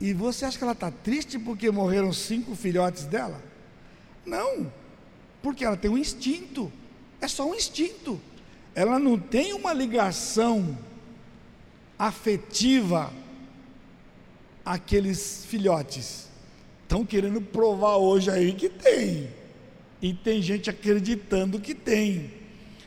[0.00, 3.42] E você acha que ela está triste porque morreram cinco filhotes dela?
[4.24, 4.72] Não,
[5.42, 6.72] porque ela tem um instinto.
[7.20, 8.20] É só um instinto.
[8.76, 10.78] Ela não tem uma ligação
[11.98, 13.12] afetiva
[14.64, 16.25] àqueles filhotes.
[16.86, 19.28] Estão querendo provar hoje aí que tem.
[20.00, 22.32] E tem gente acreditando que tem.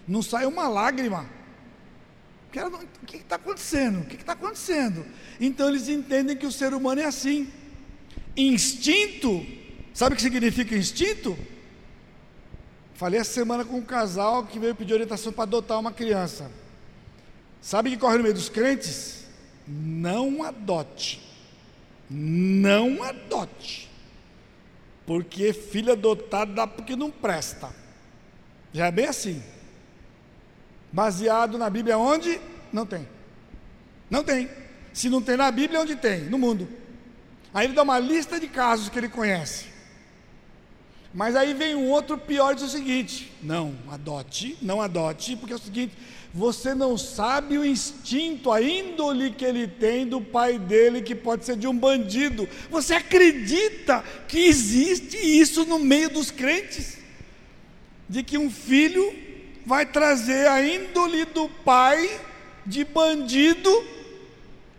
[0.07, 1.29] Não sai uma lágrima.
[2.55, 3.99] o que está acontecendo?
[3.99, 5.05] O que está acontecendo?
[5.37, 7.49] Então eles entendem que o ser humano é assim.
[8.37, 9.45] Instinto,
[9.93, 11.37] sabe o que significa instinto?
[12.93, 16.49] Falei essa semana com um casal que veio pedir orientação para adotar uma criança.
[17.61, 19.25] Sabe o que corre no meio dos crentes?
[19.67, 21.21] Não adote.
[22.09, 23.88] Não adote.
[25.09, 27.73] Porque filho adotado dá porque não presta.
[28.71, 29.41] Já é bem assim.
[30.91, 32.39] Baseado na Bíblia onde?
[32.71, 33.09] Não tem.
[34.07, 34.47] Não tem.
[34.93, 36.25] Se não tem na Bíblia, onde tem?
[36.25, 36.69] No mundo.
[37.51, 39.65] Aí ele dá uma lista de casos que ele conhece.
[41.11, 45.55] Mas aí vem um outro pior diz o seguinte: não, adote, não adote, porque é
[45.55, 45.97] o seguinte,
[46.33, 51.43] você não sabe o instinto, a índole que ele tem do pai dele, que pode
[51.43, 52.47] ser de um bandido.
[52.69, 56.99] Você acredita que existe isso no meio dos crentes?
[58.07, 59.13] De que um filho
[59.65, 62.19] vai trazer a índole do pai
[62.63, 63.69] de bandido?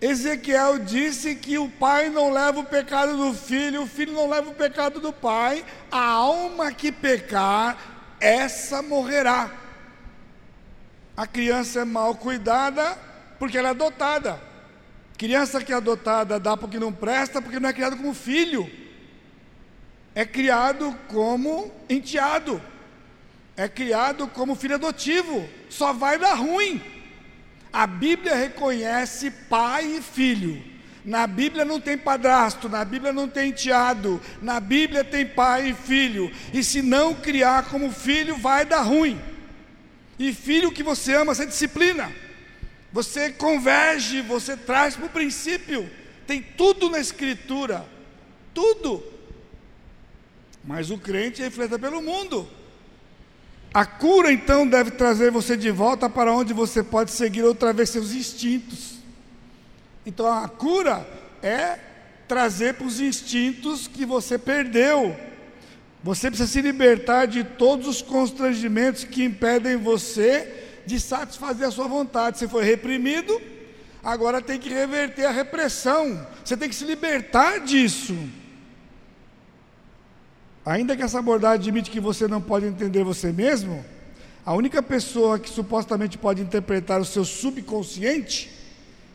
[0.00, 4.50] Ezequiel disse que o pai não leva o pecado do filho, o filho não leva
[4.50, 5.64] o pecado do pai.
[5.90, 9.59] A alma que pecar, essa morrerá.
[11.20, 12.96] A criança é mal cuidada
[13.38, 14.40] porque ela é adotada.
[15.18, 18.70] Criança que é adotada dá porque não presta, porque não é criado como filho.
[20.14, 22.58] É criado como enteado.
[23.54, 25.46] É criado como filho adotivo.
[25.68, 26.82] Só vai dar ruim.
[27.70, 30.64] A Bíblia reconhece pai e filho.
[31.04, 35.74] Na Bíblia não tem padrasto, na Bíblia não tem enteado, na Bíblia tem pai e
[35.74, 36.32] filho.
[36.54, 39.20] E se não criar como filho, vai dar ruim.
[40.20, 42.12] E filho que você ama, você disciplina.
[42.92, 45.90] Você converge, você traz para o princípio.
[46.26, 47.86] Tem tudo na Escritura.
[48.52, 49.02] Tudo.
[50.62, 52.46] Mas o crente reflete pelo mundo.
[53.72, 57.88] A cura então deve trazer você de volta para onde você pode seguir outra vez
[57.88, 58.96] seus instintos.
[60.04, 61.08] Então a cura
[61.42, 61.78] é
[62.28, 65.16] trazer para os instintos que você perdeu.
[66.02, 71.86] Você precisa se libertar de todos os constrangimentos que impedem você de satisfazer a sua
[71.86, 72.38] vontade.
[72.38, 73.40] Você foi reprimido,
[74.02, 76.26] agora tem que reverter a repressão.
[76.42, 78.16] Você tem que se libertar disso.
[80.64, 83.84] Ainda que essa abordagem admite que você não pode entender você mesmo,
[84.44, 88.50] a única pessoa que supostamente pode interpretar o seu subconsciente,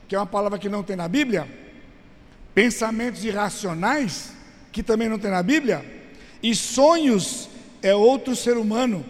[0.08, 1.48] que é uma palavra que não tem na Bíblia,
[2.54, 4.32] pensamentos irracionais,
[4.72, 5.95] que também não tem na Bíblia,
[6.46, 7.50] e sonhos
[7.82, 9.04] é outro ser humano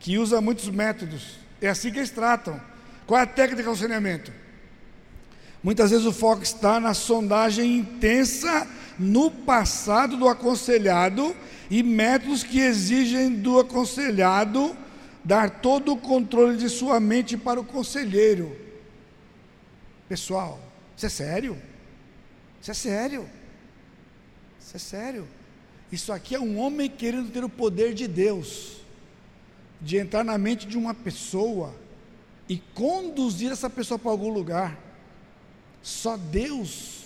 [0.00, 1.36] que usa muitos métodos.
[1.62, 2.60] É assim que eles tratam.
[3.06, 4.32] Qual é a técnica de aconselhamento?
[5.62, 8.66] Muitas vezes o foco está na sondagem intensa
[8.98, 11.36] no passado do aconselhado
[11.70, 14.76] e métodos que exigem do aconselhado
[15.22, 18.58] dar todo o controle de sua mente para o conselheiro.
[20.08, 20.58] Pessoal,
[20.96, 21.56] isso é sério?
[22.60, 23.30] Isso é sério?
[24.58, 25.28] Isso é sério?
[25.94, 28.78] Isso aqui é um homem querendo ter o poder de Deus,
[29.80, 31.72] de entrar na mente de uma pessoa
[32.48, 34.76] e conduzir essa pessoa para algum lugar.
[35.84, 37.04] Só Deus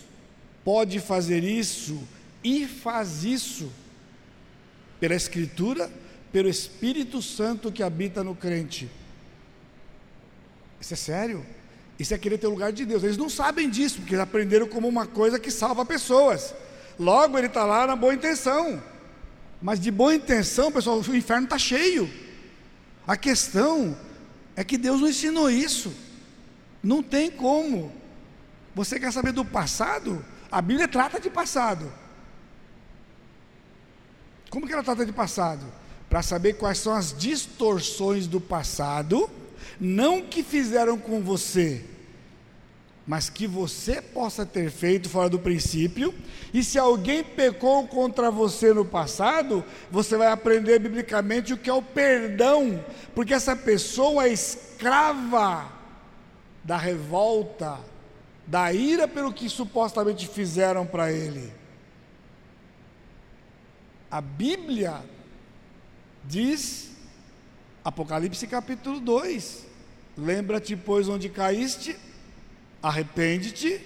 [0.64, 2.02] pode fazer isso
[2.42, 3.70] e faz isso
[4.98, 5.92] pela Escritura,
[6.32, 8.88] pelo Espírito Santo que habita no crente.
[10.80, 11.44] Isso é sério?
[11.98, 13.04] Isso é querer ter o lugar de Deus.
[13.04, 16.54] Eles não sabem disso, porque eles aprenderam como uma coisa que salva pessoas.
[16.98, 18.82] Logo, ele está lá na boa intenção.
[19.60, 22.10] Mas de boa intenção, pessoal, o inferno está cheio.
[23.06, 23.96] A questão
[24.56, 25.92] é que Deus não ensinou isso.
[26.82, 27.92] Não tem como.
[28.74, 30.24] Você quer saber do passado?
[30.50, 31.92] A Bíblia trata de passado.
[34.50, 35.66] Como que ela trata de passado?
[36.08, 39.28] Para saber quais são as distorções do passado,
[39.78, 41.84] não que fizeram com você,
[43.08, 46.14] mas que você possa ter feito fora do princípio,
[46.52, 51.72] e se alguém pecou contra você no passado, você vai aprender biblicamente o que é
[51.72, 55.72] o perdão, porque essa pessoa é escrava
[56.62, 57.80] da revolta,
[58.46, 61.50] da ira pelo que supostamente fizeram para ele.
[64.10, 65.02] A Bíblia
[66.26, 66.90] diz,
[67.82, 69.66] Apocalipse capítulo 2:
[70.14, 71.96] Lembra-te, pois, onde caíste,
[72.82, 73.80] arrepende-te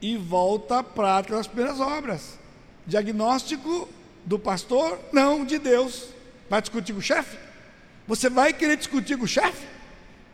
[0.00, 2.38] e volta à prática das primeiras obras.
[2.86, 3.88] Diagnóstico
[4.24, 4.98] do pastor?
[5.12, 6.08] Não, de Deus.
[6.48, 7.36] Vai discutir com o chefe?
[8.06, 9.66] Você vai querer discutir com o chefe?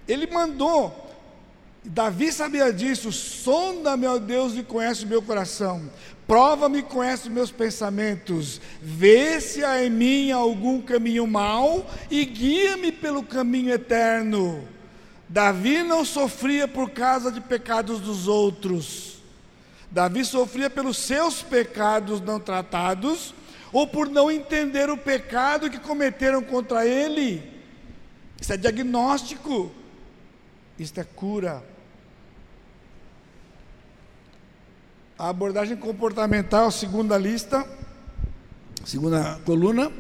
[0.09, 1.07] Ele mandou
[1.89, 5.89] Davi sabia disso, sonda, meu Deus, e conhece o meu coração,
[6.27, 12.91] prova-me conhece os meus pensamentos, vê se há em mim algum caminho mau e guia-me
[12.91, 14.67] pelo caminho eterno.
[15.29, 19.17] Davi não sofria por causa de pecados dos outros,
[19.91, 23.35] Davi sofria pelos seus pecados não tratados,
[23.73, 27.43] ou por não entender o pecado que cometeram contra ele.
[28.41, 29.73] Isso é diagnóstico,
[30.79, 31.63] isso é cura.
[35.19, 37.67] A abordagem comportamental, segunda lista,
[38.85, 39.91] segunda coluna,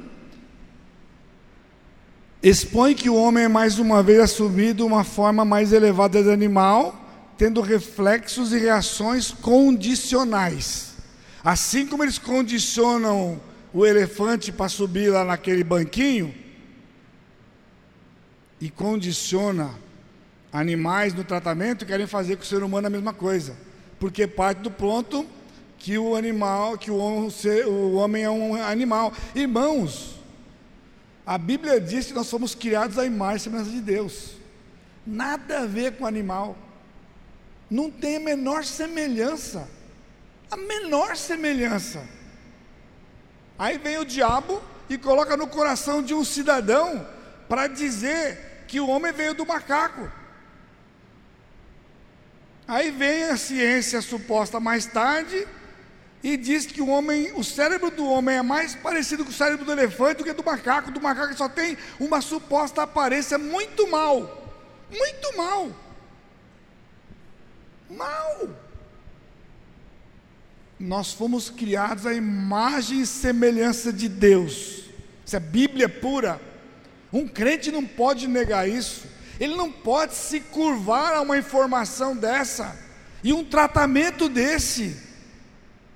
[2.48, 6.94] expõe que o homem é mais uma vez assumido uma forma mais elevada de animal,
[7.36, 10.94] tendo reflexos e reações condicionais.
[11.42, 13.40] Assim como eles condicionam
[13.72, 16.34] o elefante para subir lá naquele banquinho,
[18.58, 19.70] e condiciona
[20.50, 23.54] animais no tratamento, querem fazer com o ser humano a mesma coisa
[23.98, 25.26] porque parte do ponto
[25.78, 27.30] que o animal, que o homem,
[27.66, 29.12] o homem é um animal.
[29.34, 30.15] Irmãos,
[31.26, 34.36] a Bíblia diz que nós somos criados à imagem e semelhança de Deus.
[35.04, 36.56] Nada a ver com animal.
[37.68, 39.68] Não tem a menor semelhança.
[40.48, 42.06] A menor semelhança.
[43.58, 47.04] Aí vem o diabo e coloca no coração de um cidadão
[47.48, 50.08] para dizer que o homem veio do macaco.
[52.68, 55.46] Aí vem a ciência suposta mais tarde
[56.22, 59.64] e diz que o homem, o cérebro do homem é mais parecido com o cérebro
[59.64, 60.90] do elefante do que do macaco.
[60.90, 64.54] Do macaco só tem uma suposta aparência muito mal,
[64.90, 65.70] muito mal.
[67.88, 68.48] Mal.
[70.78, 74.84] Nós fomos criados à imagem e semelhança de Deus.
[75.24, 76.40] Isso é Bíblia pura.
[77.12, 79.06] Um crente não pode negar isso.
[79.38, 82.76] Ele não pode se curvar a uma informação dessa
[83.22, 85.05] e um tratamento desse.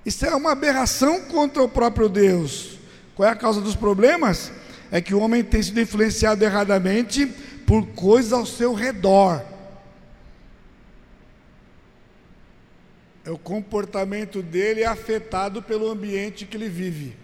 [0.05, 2.79] Isso é uma aberração contra o próprio Deus.
[3.15, 4.51] Qual é a causa dos problemas?
[4.91, 7.27] É que o homem tem sido influenciado erradamente
[7.67, 9.45] por coisas ao seu redor.
[13.25, 17.17] É o comportamento dele é afetado pelo ambiente que ele vive.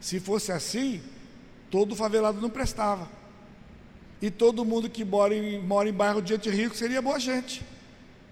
[0.00, 1.00] Se fosse assim,
[1.70, 3.08] todo favelado não prestava.
[4.20, 7.64] E todo mundo que mora em, mora em bairro de gente rico seria boa gente.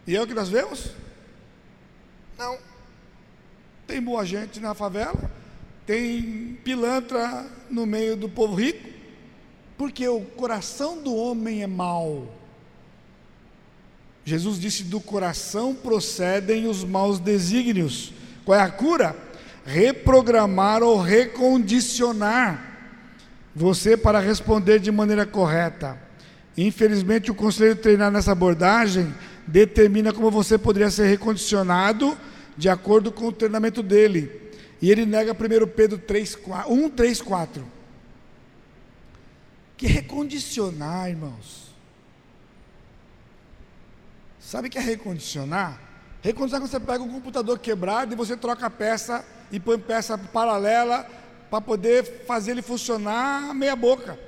[0.06, 0.90] E é o que nós vemos?
[2.38, 2.58] Não.
[3.86, 5.30] Tem boa gente na favela,
[5.86, 8.88] tem pilantra no meio do povo rico,
[9.76, 12.26] porque o coração do homem é mau.
[14.24, 18.12] Jesus disse: do coração procedem os maus desígnios.
[18.44, 19.14] Qual é a cura?
[19.66, 22.72] Reprogramar ou recondicionar
[23.54, 25.98] você para responder de maneira correta.
[26.56, 29.14] Infelizmente, o conselho treinado nessa abordagem
[29.46, 32.16] determina como você poderia ser recondicionado
[32.56, 34.52] de acordo com o treinamento dele.
[34.80, 37.66] E ele nega 1 Pedro 3, 4, 1, 3, 4.
[39.76, 41.74] Que recondicionar, irmãos.
[44.38, 45.80] Sabe o que é recondicionar?
[46.22, 49.78] Recondicionar é quando você pega um computador quebrado e você troca a peça e põe
[49.78, 51.06] peça paralela
[51.50, 54.18] para poder fazer ele funcionar meia boca.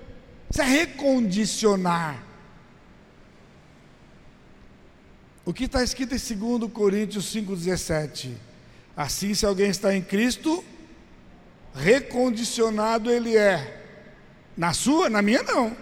[0.51, 2.26] Isso é recondicionar.
[5.47, 8.33] O que está escrito em 2 Coríntios 5,17?
[8.97, 10.65] Assim, se alguém está em Cristo,
[11.73, 13.81] recondicionado ele é.
[14.57, 15.77] Na sua, na minha não.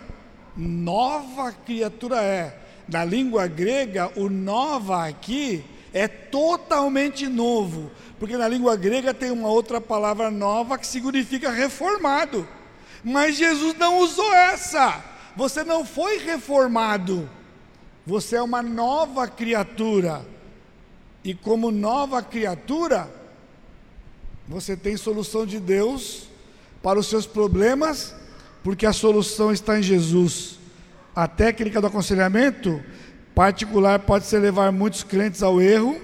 [0.55, 2.59] Nova criatura é.
[2.87, 7.91] Na língua grega, o nova aqui é totalmente novo,
[8.21, 12.47] porque na língua grega tem uma outra palavra nova que significa reformado.
[13.03, 15.03] Mas Jesus não usou essa.
[15.35, 17.31] Você não foi reformado.
[18.07, 20.25] Você é uma nova criatura.
[21.25, 23.11] E como nova criatura,
[24.47, 26.29] você tem solução de Deus
[26.83, 28.15] para os seus problemas,
[28.63, 30.59] porque a solução está em Jesus.
[31.17, 32.83] A técnica do aconselhamento
[33.35, 35.99] particular pode ser levar muitos crentes ao erro,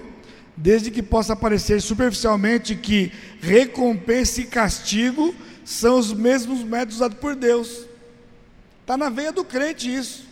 [0.57, 7.35] desde que possa parecer superficialmente que recompensa e castigo são os mesmos métodos usados por
[7.35, 7.85] Deus.
[8.81, 10.30] Está na veia do crente isso.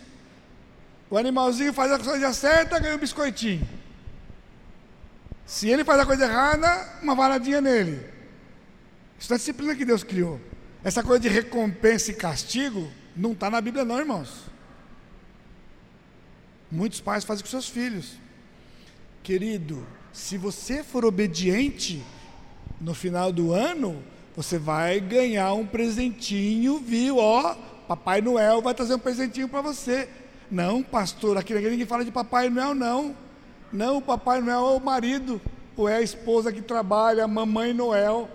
[1.10, 3.68] O animalzinho faz a coisa certa, ganha um biscoitinho.
[5.44, 8.06] Se ele faz a coisa errada, uma varadinha nele.
[9.18, 10.40] Isso é a disciplina que Deus criou.
[10.84, 14.44] Essa coisa de recompensa e castigo não está na Bíblia, não, irmãos.
[16.70, 18.12] Muitos pais fazem com seus filhos.
[19.24, 22.00] Querido, se você for obediente
[22.80, 24.00] no final do ano,
[24.36, 27.18] você vai ganhar um presentinho, viu?
[27.18, 27.54] Ó,
[27.88, 30.08] Papai Noel vai trazer um presentinho para você.
[30.50, 33.16] Não, pastor, aqui ninguém fala de Papai Noel, não.
[33.72, 35.40] Não, o Papai Noel é o marido,
[35.76, 38.28] ou é a esposa que trabalha, a Mamãe Noel.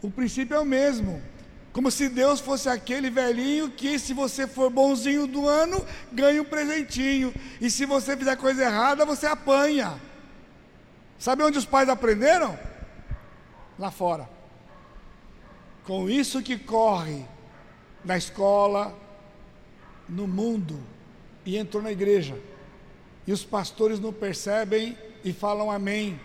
[0.00, 1.22] O princípio é o mesmo.
[1.74, 6.44] Como se Deus fosse aquele velhinho que, se você for bonzinho do ano, ganha um
[6.44, 7.34] presentinho.
[7.60, 10.00] E se você fizer coisa errada, você apanha.
[11.18, 12.58] Sabe onde os pais aprenderam?
[13.78, 14.28] Lá fora.
[15.84, 17.26] Com isso que corre
[18.04, 18.96] na escola,
[20.08, 20.91] no mundo
[21.44, 22.36] e entrou na igreja.
[23.26, 26.20] E os pastores não percebem e falam amém.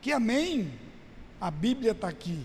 [0.00, 0.72] Que amém?
[1.40, 2.44] A Bíblia está aqui.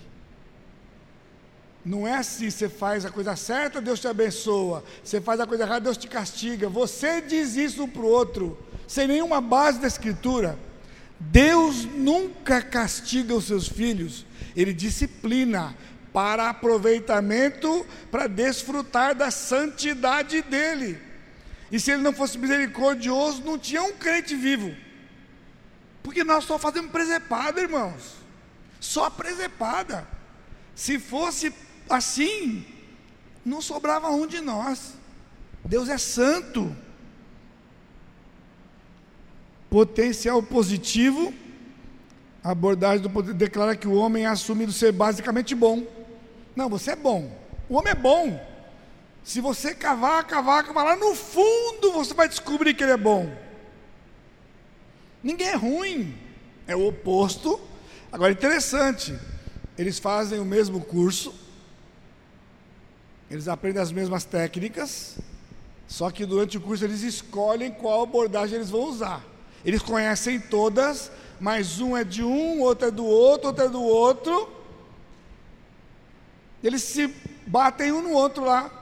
[1.84, 4.84] Não é assim, você faz a coisa certa, Deus te abençoa.
[5.03, 6.67] Você faz a coisa errada, Deus te castiga.
[6.67, 8.57] Você diz isso para o outro,
[8.88, 10.59] sem nenhuma base da Escritura.
[11.19, 14.25] Deus nunca castiga os seus filhos,
[14.55, 15.75] Ele disciplina
[16.13, 21.06] para aproveitamento, para desfrutar da santidade dEle.
[21.72, 24.74] E se ele não fosse misericordioso, não tinha um crente vivo.
[26.01, 28.15] Porque nós só fazemos presepada, irmãos.
[28.80, 30.07] Só presepada.
[30.74, 31.53] Se fosse
[31.89, 32.65] assim,
[33.43, 34.93] não sobrava um de nós.
[35.65, 36.74] Deus é santo.
[39.70, 41.34] Potencial positivo.
[42.41, 45.86] A abordagem do poder declara que o homem é assumido ser basicamente bom.
[46.55, 47.30] Não, você é bom.
[47.68, 48.56] O homem é bom.
[49.28, 53.30] Se você cavar, cavar, cavar lá no fundo, você vai descobrir que ele é bom.
[55.21, 56.17] Ninguém é ruim,
[56.65, 57.59] é o oposto.
[58.09, 59.19] Agora, interessante,
[59.78, 61.36] eles fazem o mesmo curso,
[63.30, 65.17] eles aprendem as mesmas técnicas,
[65.89, 69.21] só que durante o curso eles escolhem qual abordagem eles vão usar.
[69.65, 73.84] Eles conhecem todas, mas um é de um, outro é do outro, outro é do
[73.84, 74.49] outro.
[76.63, 77.13] Eles se
[77.45, 78.76] batem um no outro lá.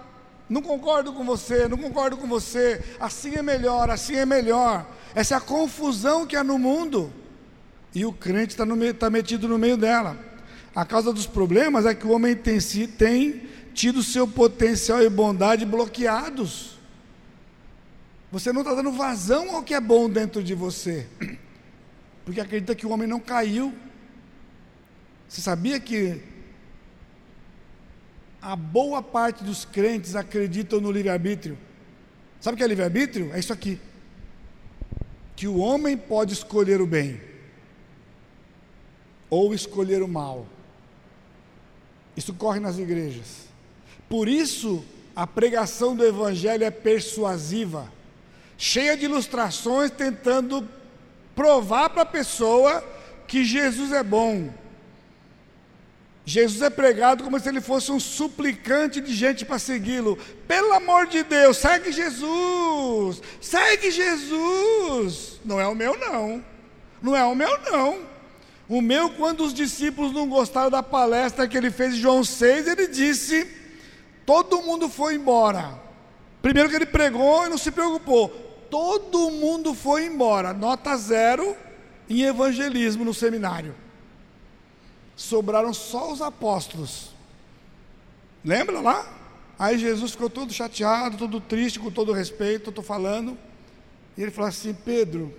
[0.48, 2.84] Não concordo com você, não concordo com você.
[3.00, 4.88] Assim é melhor, assim é melhor.
[5.16, 7.12] Essa é a confusão que há no mundo.
[7.94, 8.66] E o crente está
[9.00, 10.18] tá metido no meio dela.
[10.76, 12.60] A causa dos problemas é que o homem tem,
[12.98, 13.44] tem
[13.74, 16.78] tido seu potencial e bondade bloqueados.
[18.32, 21.08] Você não está dando vazão ao que é bom dentro de você,
[22.26, 23.74] porque acredita que o homem não caiu.
[25.28, 26.22] Você sabia que
[28.46, 31.58] a boa parte dos crentes acreditam no livre-arbítrio.
[32.40, 33.34] Sabe o que é livre-arbítrio?
[33.34, 33.80] É isso aqui.
[35.36, 37.20] Que o homem pode escolher o bem
[39.32, 40.46] ou escolher o mal.
[42.16, 43.48] Isso corre nas igrejas.
[44.08, 44.86] Por isso,
[45.16, 47.92] a pregação do evangelho é persuasiva,
[48.60, 50.70] cheia de ilustrações tentando
[51.36, 52.84] provar para a pessoa
[53.28, 54.54] que Jesus é bom
[56.26, 60.18] Jesus é pregado como se ele fosse um suplicante de gente para segui-lo.
[60.48, 65.40] Pelo amor de Deus, segue Jesus, segue Jesus.
[65.46, 66.44] Não é o meu, não.
[67.00, 68.00] Não é o meu, não.
[68.68, 72.68] O meu, quando os discípulos não gostaram da palestra que ele fez em João 6,
[72.70, 73.48] ele disse:
[74.26, 75.80] todo mundo foi embora.
[76.42, 78.30] Primeiro que ele pregou e não se preocupou.
[78.72, 80.54] Todo mundo foi embora.
[80.54, 81.56] Nota zero
[82.10, 83.85] em evangelismo no seminário
[85.16, 87.10] sobraram só os apóstolos.
[88.44, 89.14] Lembra lá?
[89.58, 93.38] Aí Jesus ficou todo chateado, todo triste, com todo respeito, estou falando.
[94.18, 95.34] E ele falou assim: Pedro,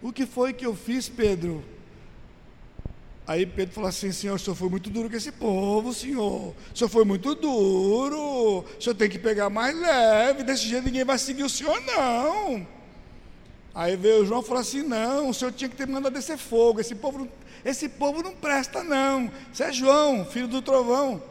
[0.00, 1.64] o que foi que eu fiz, Pedro?
[3.26, 6.54] Aí Pedro falou assim: Senhor, o senhor foi muito duro com esse povo, senhor.
[6.72, 8.18] O senhor foi muito duro.
[8.18, 10.44] O senhor tem que pegar mais leve.
[10.44, 12.66] Desse jeito ninguém vai seguir o senhor, não.
[13.74, 16.80] Aí veio João e falou assim: Não, o senhor tinha que ter mandado descer fogo.
[16.80, 17.28] Esse povo não
[17.64, 19.30] esse povo não presta, não.
[19.52, 21.22] Isso é João, filho do trovão.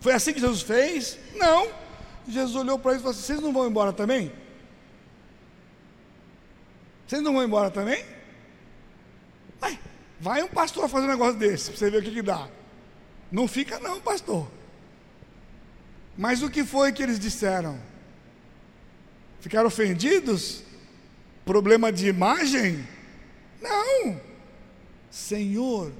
[0.00, 1.18] Foi assim que Jesus fez?
[1.34, 1.68] Não.
[2.28, 4.32] Jesus olhou para eles e falou assim: Vocês não vão embora também?
[7.06, 8.04] Vocês não vão embora também?
[9.60, 9.78] Vai,
[10.20, 12.48] vai um pastor fazer um negócio desse, para você ver o que, que dá.
[13.30, 14.48] Não fica, não, pastor.
[16.16, 17.78] Mas o que foi que eles disseram?
[19.40, 20.62] Ficaram ofendidos?
[21.44, 22.86] Problema de imagem?
[23.60, 24.20] Não.
[25.16, 25.92] Senhor,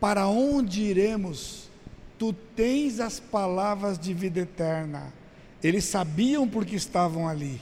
[0.00, 1.70] para onde iremos?
[2.18, 5.14] Tu tens as palavras de vida eterna.
[5.62, 7.60] Eles sabiam porque estavam ali.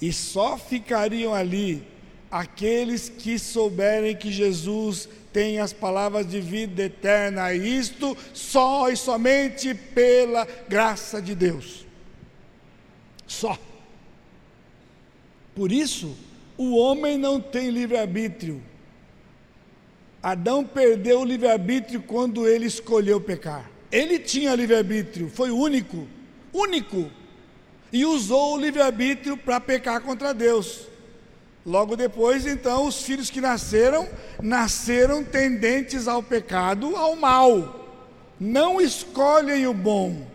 [0.00, 1.82] E só ficariam ali
[2.30, 7.52] aqueles que souberem que Jesus tem as palavras de vida eterna.
[7.52, 11.84] Isto só e somente pela graça de Deus.
[13.26, 13.58] Só.
[15.52, 16.16] Por isso,
[16.56, 18.62] o homem não tem livre-arbítrio
[20.26, 23.70] Adão perdeu o livre-arbítrio quando ele escolheu pecar.
[23.92, 26.04] Ele tinha livre-arbítrio, foi único,
[26.52, 27.08] único,
[27.92, 30.88] e usou o livre-arbítrio para pecar contra Deus.
[31.64, 34.08] Logo depois, então, os filhos que nasceram,
[34.42, 37.86] nasceram tendentes ao pecado, ao mal.
[38.40, 40.26] Não escolhem o bom.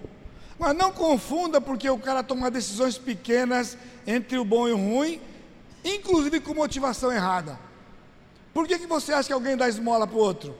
[0.57, 3.77] Mas não confunda porque o cara toma decisões pequenas
[4.07, 5.19] entre o bom e o ruim,
[5.83, 7.70] inclusive com motivação errada.
[8.53, 10.57] Por que, que você acha que alguém dá esmola para o outro?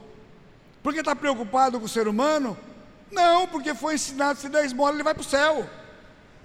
[0.82, 2.58] Porque está preocupado com o ser humano?
[3.12, 5.70] Não, porque foi ensinado se der esmola ele vai para o céu.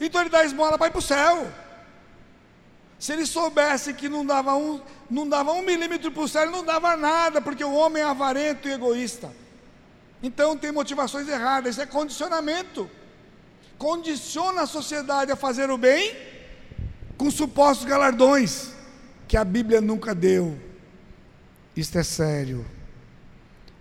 [0.00, 1.46] Então ele dá esmola para ir para o céu.
[2.98, 6.52] Se ele soubesse que não dava um, não dava um milímetro para o céu, ele
[6.52, 9.32] não dava nada, porque o homem é avarento e egoísta.
[10.22, 12.90] Então tem motivações erradas, isso é condicionamento.
[13.78, 16.16] Condiciona a sociedade a fazer o bem
[17.16, 18.72] com supostos galardões
[19.28, 20.58] que a Bíblia nunca deu.
[21.76, 22.64] Isto é sério.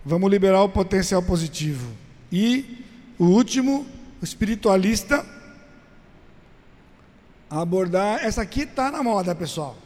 [0.04, 1.90] Vamos liberar o potencial positivo.
[2.30, 2.84] E
[3.18, 3.86] o último,
[4.20, 5.24] o espiritualista,
[7.48, 8.22] abordar.
[8.22, 9.76] Essa aqui está na moda, pessoal.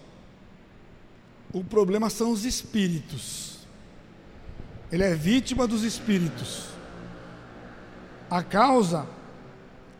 [1.52, 3.60] O problema são os espíritos.
[4.90, 6.66] Ele é vítima dos espíritos.
[8.28, 9.06] A causa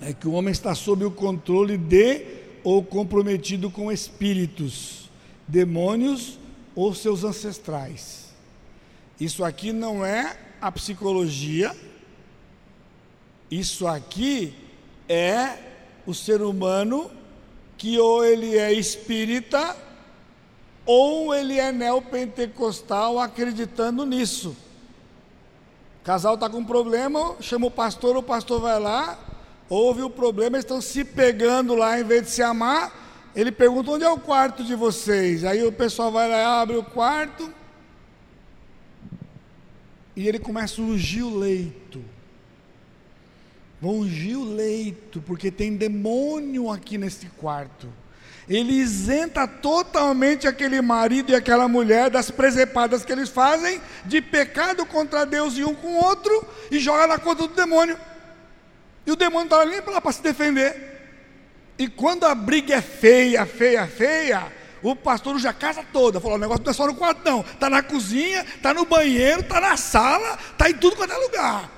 [0.01, 5.09] é que o homem está sob o controle de ou comprometido com espíritos,
[5.47, 6.40] demônios
[6.81, 8.31] ou seus ancestrais.
[9.21, 11.77] Isso aqui não é a psicologia,
[13.51, 14.55] isso aqui
[15.07, 15.59] é
[16.07, 17.11] o ser humano
[17.77, 19.77] que ou ele é espírita
[20.87, 24.57] ou ele é neopentecostal acreditando nisso.
[26.01, 29.19] O casal está com problema, chama o pastor, o pastor vai lá,
[29.69, 33.00] ouve o problema, eles estão se pegando lá, em vez de se amar,
[33.35, 35.45] ele pergunta: onde é o quarto de vocês?
[35.45, 37.53] Aí o pessoal vai lá, abre o quarto.
[40.17, 42.05] E ele começa a ungir o leito.
[43.81, 47.89] Vão ungir o leito, porque tem demônio aqui nesse quarto.
[48.49, 54.85] Ele isenta totalmente aquele marido e aquela mulher das presepadas que eles fazem de pecado
[54.85, 57.97] contra Deus e um com o outro e joga na conta do demônio.
[59.07, 61.00] E o demônio está ali para se defender.
[61.81, 64.53] E quando a briga é feia, feia, feia,
[64.83, 66.21] o pastor a casa toda.
[66.21, 67.41] Falou: o negócio não é só no quarto, não.
[67.41, 71.71] Está na cozinha, está no banheiro, está na sala, está em tudo quanto é lugar.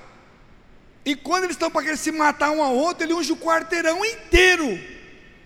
[1.05, 4.05] E quando eles estão para querer se matar um ao outro, ele unge o quarteirão
[4.05, 4.77] inteiro.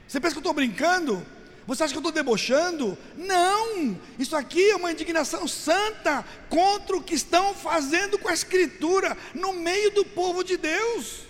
[0.09, 1.27] Você pensa que eu estou brincando?
[1.67, 2.97] Você acha que eu estou debochando?
[3.15, 3.95] Não!
[4.19, 9.53] Isso aqui é uma indignação santa contra o que estão fazendo com a Escritura no
[9.53, 11.27] meio do povo de Deus.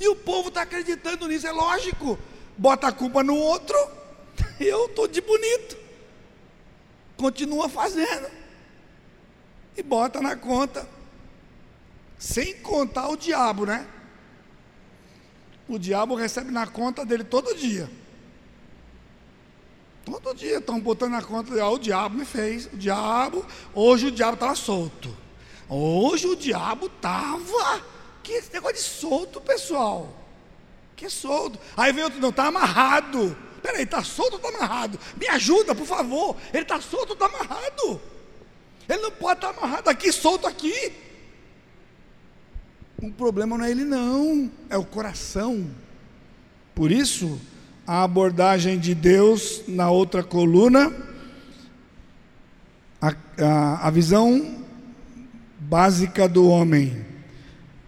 [0.00, 2.18] E o povo está acreditando nisso, é lógico
[2.56, 3.76] bota a culpa no outro,
[4.60, 5.76] eu estou de bonito.
[7.16, 8.30] Continua fazendo.
[9.76, 10.88] E bota na conta.
[12.18, 13.86] Sem contar o diabo, né?
[15.68, 17.90] O diabo recebe na conta dele todo dia.
[20.04, 24.08] Todo dia estão botando na conta dele, ah, o diabo me fez, o diabo, hoje
[24.08, 25.16] o diabo estava solto.
[25.68, 27.82] Hoje o diabo estava.
[28.22, 30.21] Que esse negócio de solto, pessoal.
[31.02, 31.58] Que é solto.
[31.76, 33.36] Aí vem outro, não, está amarrado.
[33.60, 35.00] Peraí, está solto ou está amarrado?
[35.20, 36.36] Me ajuda, por favor.
[36.52, 38.00] Ele está solto ou está amarrado?
[38.88, 40.92] Ele não pode estar tá amarrado aqui, solto aqui.
[43.02, 45.68] O problema não é ele, não, é o coração.
[46.72, 47.40] Por isso,
[47.84, 50.94] a abordagem de Deus na outra coluna,
[53.00, 54.64] a, a, a visão
[55.58, 57.11] básica do homem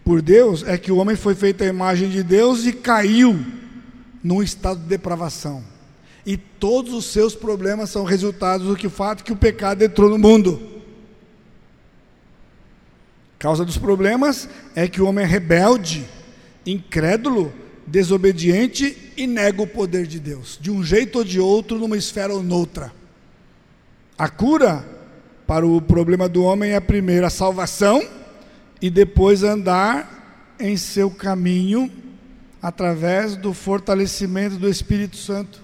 [0.05, 3.43] por Deus é que o homem foi feito à imagem de Deus e caiu
[4.23, 5.63] num estado de depravação.
[6.23, 10.19] E todos os seus problemas são resultados do que fato que o pecado entrou no
[10.19, 10.61] mundo.
[13.35, 16.05] A causa dos problemas é que o homem é rebelde,
[16.67, 17.51] incrédulo,
[17.87, 22.33] desobediente e nega o poder de Deus, de um jeito ou de outro, numa esfera
[22.33, 22.93] ou noutra.
[24.17, 24.85] A cura
[25.47, 28.01] para o problema do homem é a primeira a salvação
[28.81, 31.91] e depois andar em seu caminho
[32.61, 35.61] através do fortalecimento do Espírito Santo.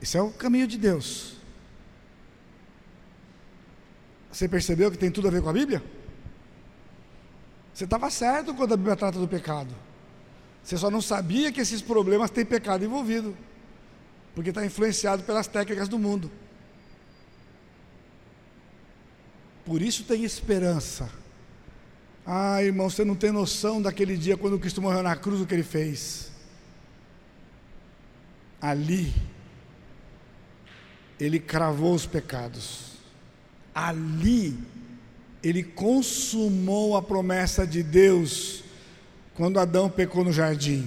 [0.00, 1.36] Esse é o caminho de Deus.
[4.30, 5.82] Você percebeu que tem tudo a ver com a Bíblia?
[7.74, 9.74] Você estava certo quando a Bíblia trata do pecado.
[10.62, 13.36] Você só não sabia que esses problemas têm pecado envolvido,
[14.34, 16.30] porque está influenciado pelas técnicas do mundo.
[19.64, 21.10] Por isso tem esperança
[22.30, 25.54] ah, irmão, você não tem noção daquele dia quando Cristo morreu na cruz, o que
[25.54, 26.30] ele fez.
[28.60, 29.14] Ali,
[31.18, 32.98] ele cravou os pecados.
[33.74, 34.58] Ali,
[35.42, 38.62] ele consumou a promessa de Deus
[39.34, 40.86] quando Adão pecou no jardim.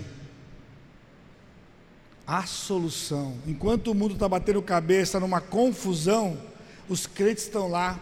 [2.27, 3.35] A solução.
[3.47, 6.39] Enquanto o mundo está batendo cabeça numa confusão,
[6.87, 7.99] os crentes estão lá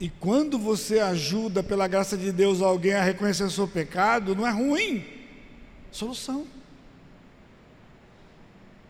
[0.00, 4.50] e quando você ajuda, pela graça de Deus, alguém a reconhecer seu pecado, não é
[4.50, 5.04] ruim.
[5.90, 6.46] Solução.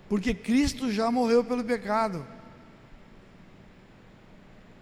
[0.08, 2.26] Porque Cristo já morreu pelo pecado.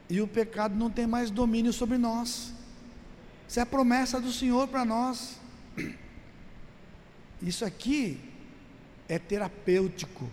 [0.08, 2.52] E o pecado não tem mais domínio sobre nós.
[3.48, 5.38] Isso é a promessa do Senhor para nós.
[7.42, 8.20] Isso aqui
[9.08, 10.30] é terapêutico.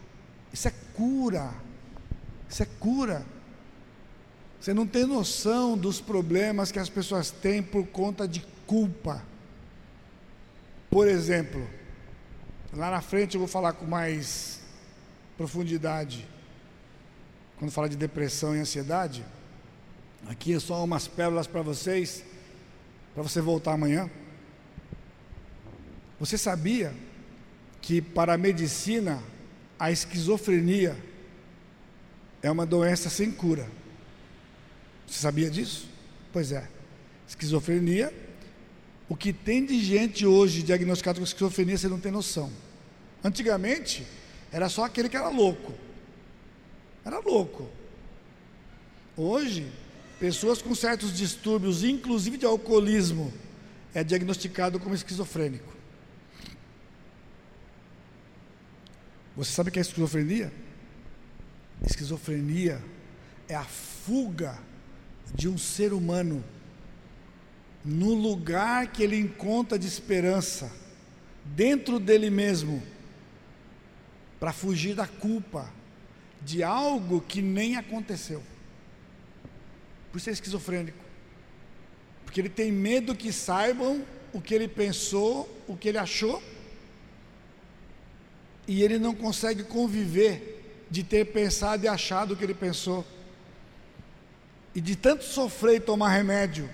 [0.51, 1.53] Isso é cura.
[2.49, 3.25] Isso é cura.
[4.59, 9.23] Você não tem noção dos problemas que as pessoas têm por conta de culpa.
[10.89, 11.67] Por exemplo,
[12.73, 14.61] lá na frente eu vou falar com mais
[15.37, 16.27] profundidade.
[17.57, 19.23] Quando falar de depressão e ansiedade,
[20.27, 22.23] aqui é só umas pérolas para vocês,
[23.13, 24.09] para você voltar amanhã.
[26.19, 26.93] Você sabia
[27.81, 29.21] que para a medicina
[29.79, 30.97] a esquizofrenia
[32.41, 33.67] é uma doença sem cura?
[35.07, 35.87] Você sabia disso?
[36.33, 36.67] Pois é.
[37.27, 38.13] Esquizofrenia.
[39.09, 42.51] O que tem de gente hoje diagnosticado com esquizofrenia, você não tem noção.
[43.23, 44.05] Antigamente,
[44.51, 45.73] era só aquele que era louco.
[47.05, 47.69] Era louco.
[49.15, 49.71] Hoje,
[50.19, 53.33] pessoas com certos distúrbios, inclusive de alcoolismo,
[53.93, 55.73] é diagnosticado como esquizofrênico.
[59.37, 60.51] Você sabe o que é esquizofrenia?
[61.85, 62.83] Esquizofrenia
[63.47, 64.59] é a fuga
[65.33, 66.43] de um ser humano
[67.83, 70.71] no lugar que ele encontra de esperança,
[71.45, 72.83] dentro dele mesmo,
[74.39, 75.71] para fugir da culpa
[76.41, 78.43] de algo que nem aconteceu.
[80.11, 81.03] Por isso é esquizofrênico.
[82.25, 86.43] Porque ele tem medo que saibam o que ele pensou, o que ele achou,
[88.67, 93.05] e ele não consegue conviver de ter pensado e achado o que ele pensou.
[94.77, 96.69] E de tanto sofrer e tomar remédio,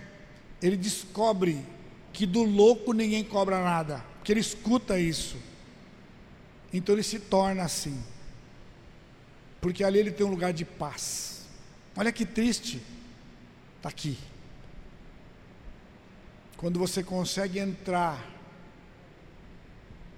[0.62, 1.66] ele descobre
[2.12, 5.38] que do louco ninguém cobra nada, porque ele escuta isso.
[6.74, 7.97] Então ele se torna assim,
[9.62, 11.45] porque ali ele tem um lugar de paz.
[11.95, 12.82] Olha que triste,
[13.78, 14.18] está aqui.
[16.58, 18.22] Quando você consegue entrar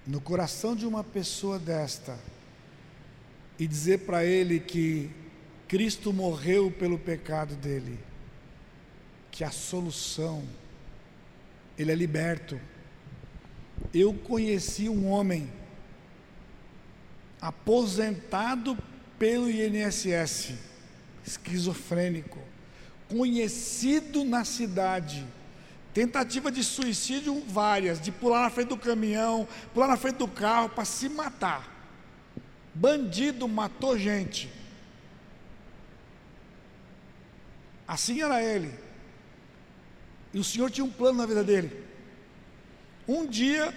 [0.07, 2.17] no coração de uma pessoa desta
[3.59, 5.11] e dizer para ele que
[5.67, 7.99] Cristo morreu pelo pecado dele,
[9.31, 10.43] que a solução,
[11.77, 12.59] ele é liberto.
[13.93, 15.51] Eu conheci um homem
[17.41, 18.77] aposentado
[19.17, 20.53] pelo INSS,
[21.25, 22.39] esquizofrênico,
[23.09, 25.25] conhecido na cidade,
[25.93, 30.69] tentativa de suicídio várias, de pular na frente do caminhão, pular na frente do carro
[30.69, 31.71] para se matar.
[32.73, 34.51] Bandido matou gente.
[37.87, 38.73] Assim era ele.
[40.33, 41.83] E o Senhor tinha um plano na vida dele.
[43.07, 43.73] Um dia,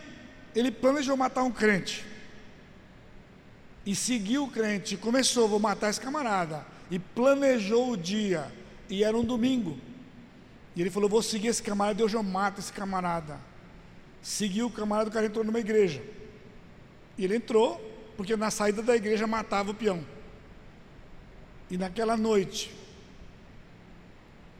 [0.55, 2.05] ele planejou matar um crente.
[3.85, 4.97] E seguiu o crente.
[4.97, 6.67] Começou, vou matar esse camarada.
[6.91, 8.51] E planejou o dia.
[8.89, 9.79] E era um domingo.
[10.75, 13.39] E ele falou: Vou seguir esse camarada e hoje eu mato esse camarada.
[14.23, 16.03] Seguiu o camarada, o cara entrou numa igreja.
[17.17, 17.81] E ele entrou,
[18.17, 20.05] porque na saída da igreja matava o peão.
[21.71, 22.75] E naquela noite,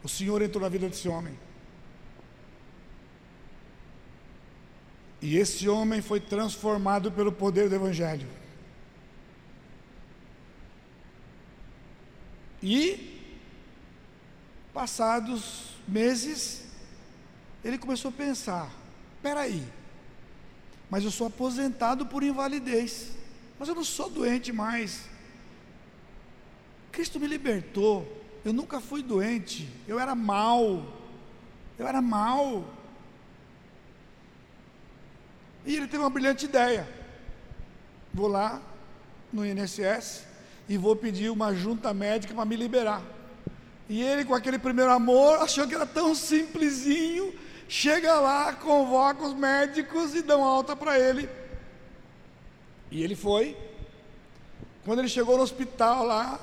[0.03, 1.37] o Senhor entrou na vida desse homem.
[5.21, 8.27] E esse homem foi transformado pelo poder do Evangelho.
[12.63, 13.21] E,
[14.73, 16.65] passados meses,
[17.63, 18.71] ele começou a pensar:
[19.21, 19.63] peraí,
[20.89, 23.11] mas eu sou aposentado por invalidez,
[23.57, 25.07] mas eu não sou doente mais.
[26.91, 28.18] Cristo me libertou.
[28.43, 30.85] Eu nunca fui doente, eu era mal,
[31.77, 32.65] eu era mal.
[35.65, 36.87] E ele teve uma brilhante ideia.
[38.13, 38.61] Vou lá
[39.31, 40.25] no INSS
[40.67, 43.03] e vou pedir uma junta médica para me liberar.
[43.89, 47.33] E ele, com aquele primeiro amor, achou que era tão simplesinho.
[47.67, 51.29] Chega lá, convoca os médicos e dão alta para ele.
[52.91, 53.57] E ele foi.
[54.85, 56.39] Quando ele chegou no hospital lá,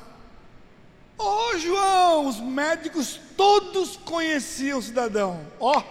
[1.18, 5.40] Ô oh, João, os médicos todos conheciam o cidadão.
[5.58, 5.82] Ó.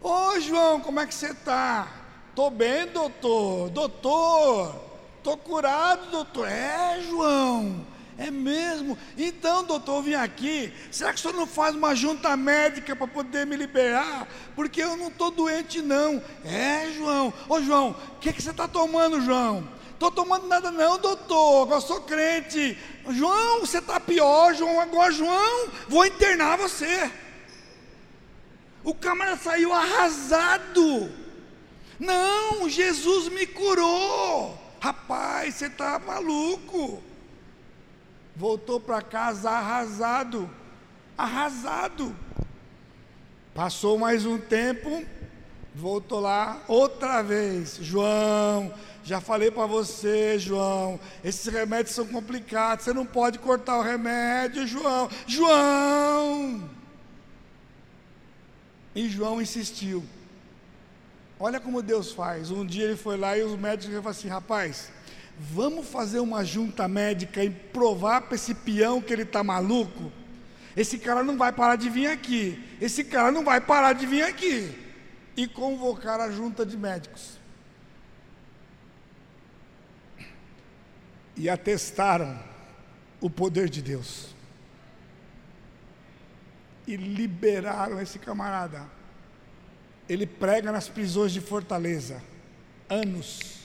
[0.00, 0.08] Oh.
[0.08, 1.88] Ô oh, João, como é que você está?
[2.34, 3.68] Tô bem, doutor.
[3.70, 4.74] Doutor,
[5.22, 6.48] tô curado, doutor.
[6.48, 7.86] É, João.
[8.16, 8.96] É mesmo?
[9.16, 10.72] Então, doutor, eu vim aqui.
[10.90, 14.26] Será que o senhor não faz uma junta médica para poder me liberar?
[14.54, 16.22] Porque eu não estou doente, não.
[16.44, 17.32] É, João.
[17.48, 19.68] Ô, João, o que, que você está tomando, João?
[20.02, 22.76] Estou tomando nada não, doutor, eu sou crente.
[23.10, 27.08] João, você está pior, João, agora, João, vou internar você.
[28.82, 31.08] O camarada saiu arrasado.
[32.00, 34.58] Não, Jesus me curou.
[34.80, 37.00] Rapaz, você está maluco.
[38.34, 40.50] Voltou para casa arrasado.
[41.16, 42.16] Arrasado.
[43.54, 45.04] Passou mais um tempo,
[45.72, 47.78] voltou lá outra vez.
[47.80, 48.74] João,
[49.04, 54.66] já falei para você, João, esses remédios são complicados, você não pode cortar o remédio,
[54.66, 55.08] João.
[55.26, 56.70] João!
[58.94, 60.04] E João insistiu.
[61.40, 62.50] Olha como Deus faz.
[62.52, 64.92] Um dia ele foi lá e os médicos falaram assim: rapaz,
[65.36, 70.12] vamos fazer uma junta médica e provar para esse peão que ele está maluco?
[70.76, 72.62] Esse cara não vai parar de vir aqui.
[72.80, 74.72] Esse cara não vai parar de vir aqui.
[75.36, 77.41] E convocar a junta de médicos.
[81.36, 82.38] E atestaram
[83.20, 84.34] o poder de Deus.
[86.86, 88.86] E liberaram esse camarada.
[90.08, 92.22] Ele prega nas prisões de Fortaleza.
[92.88, 93.60] Anos.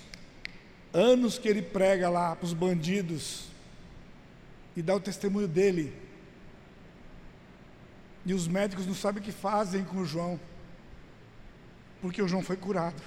[0.94, 3.48] Anos que ele prega lá para os bandidos.
[4.76, 5.94] E dá o testemunho dele.
[8.26, 10.40] E os médicos não sabem o que fazem com o João.
[12.02, 13.02] Porque o João foi curado.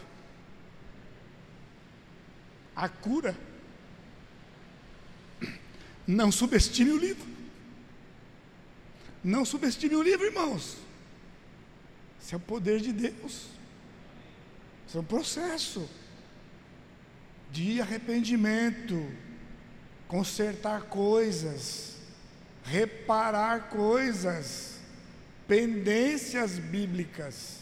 [2.75, 3.37] A cura
[6.11, 7.29] não subestime o livro.
[9.23, 10.77] Não subestime o livro, irmãos.
[12.21, 13.49] Isso é o poder de Deus.
[14.87, 15.89] Isso é um processo.
[17.53, 19.11] de arrependimento,
[20.07, 21.97] consertar coisas,
[22.63, 24.79] reparar coisas,
[25.49, 27.60] pendências bíblicas.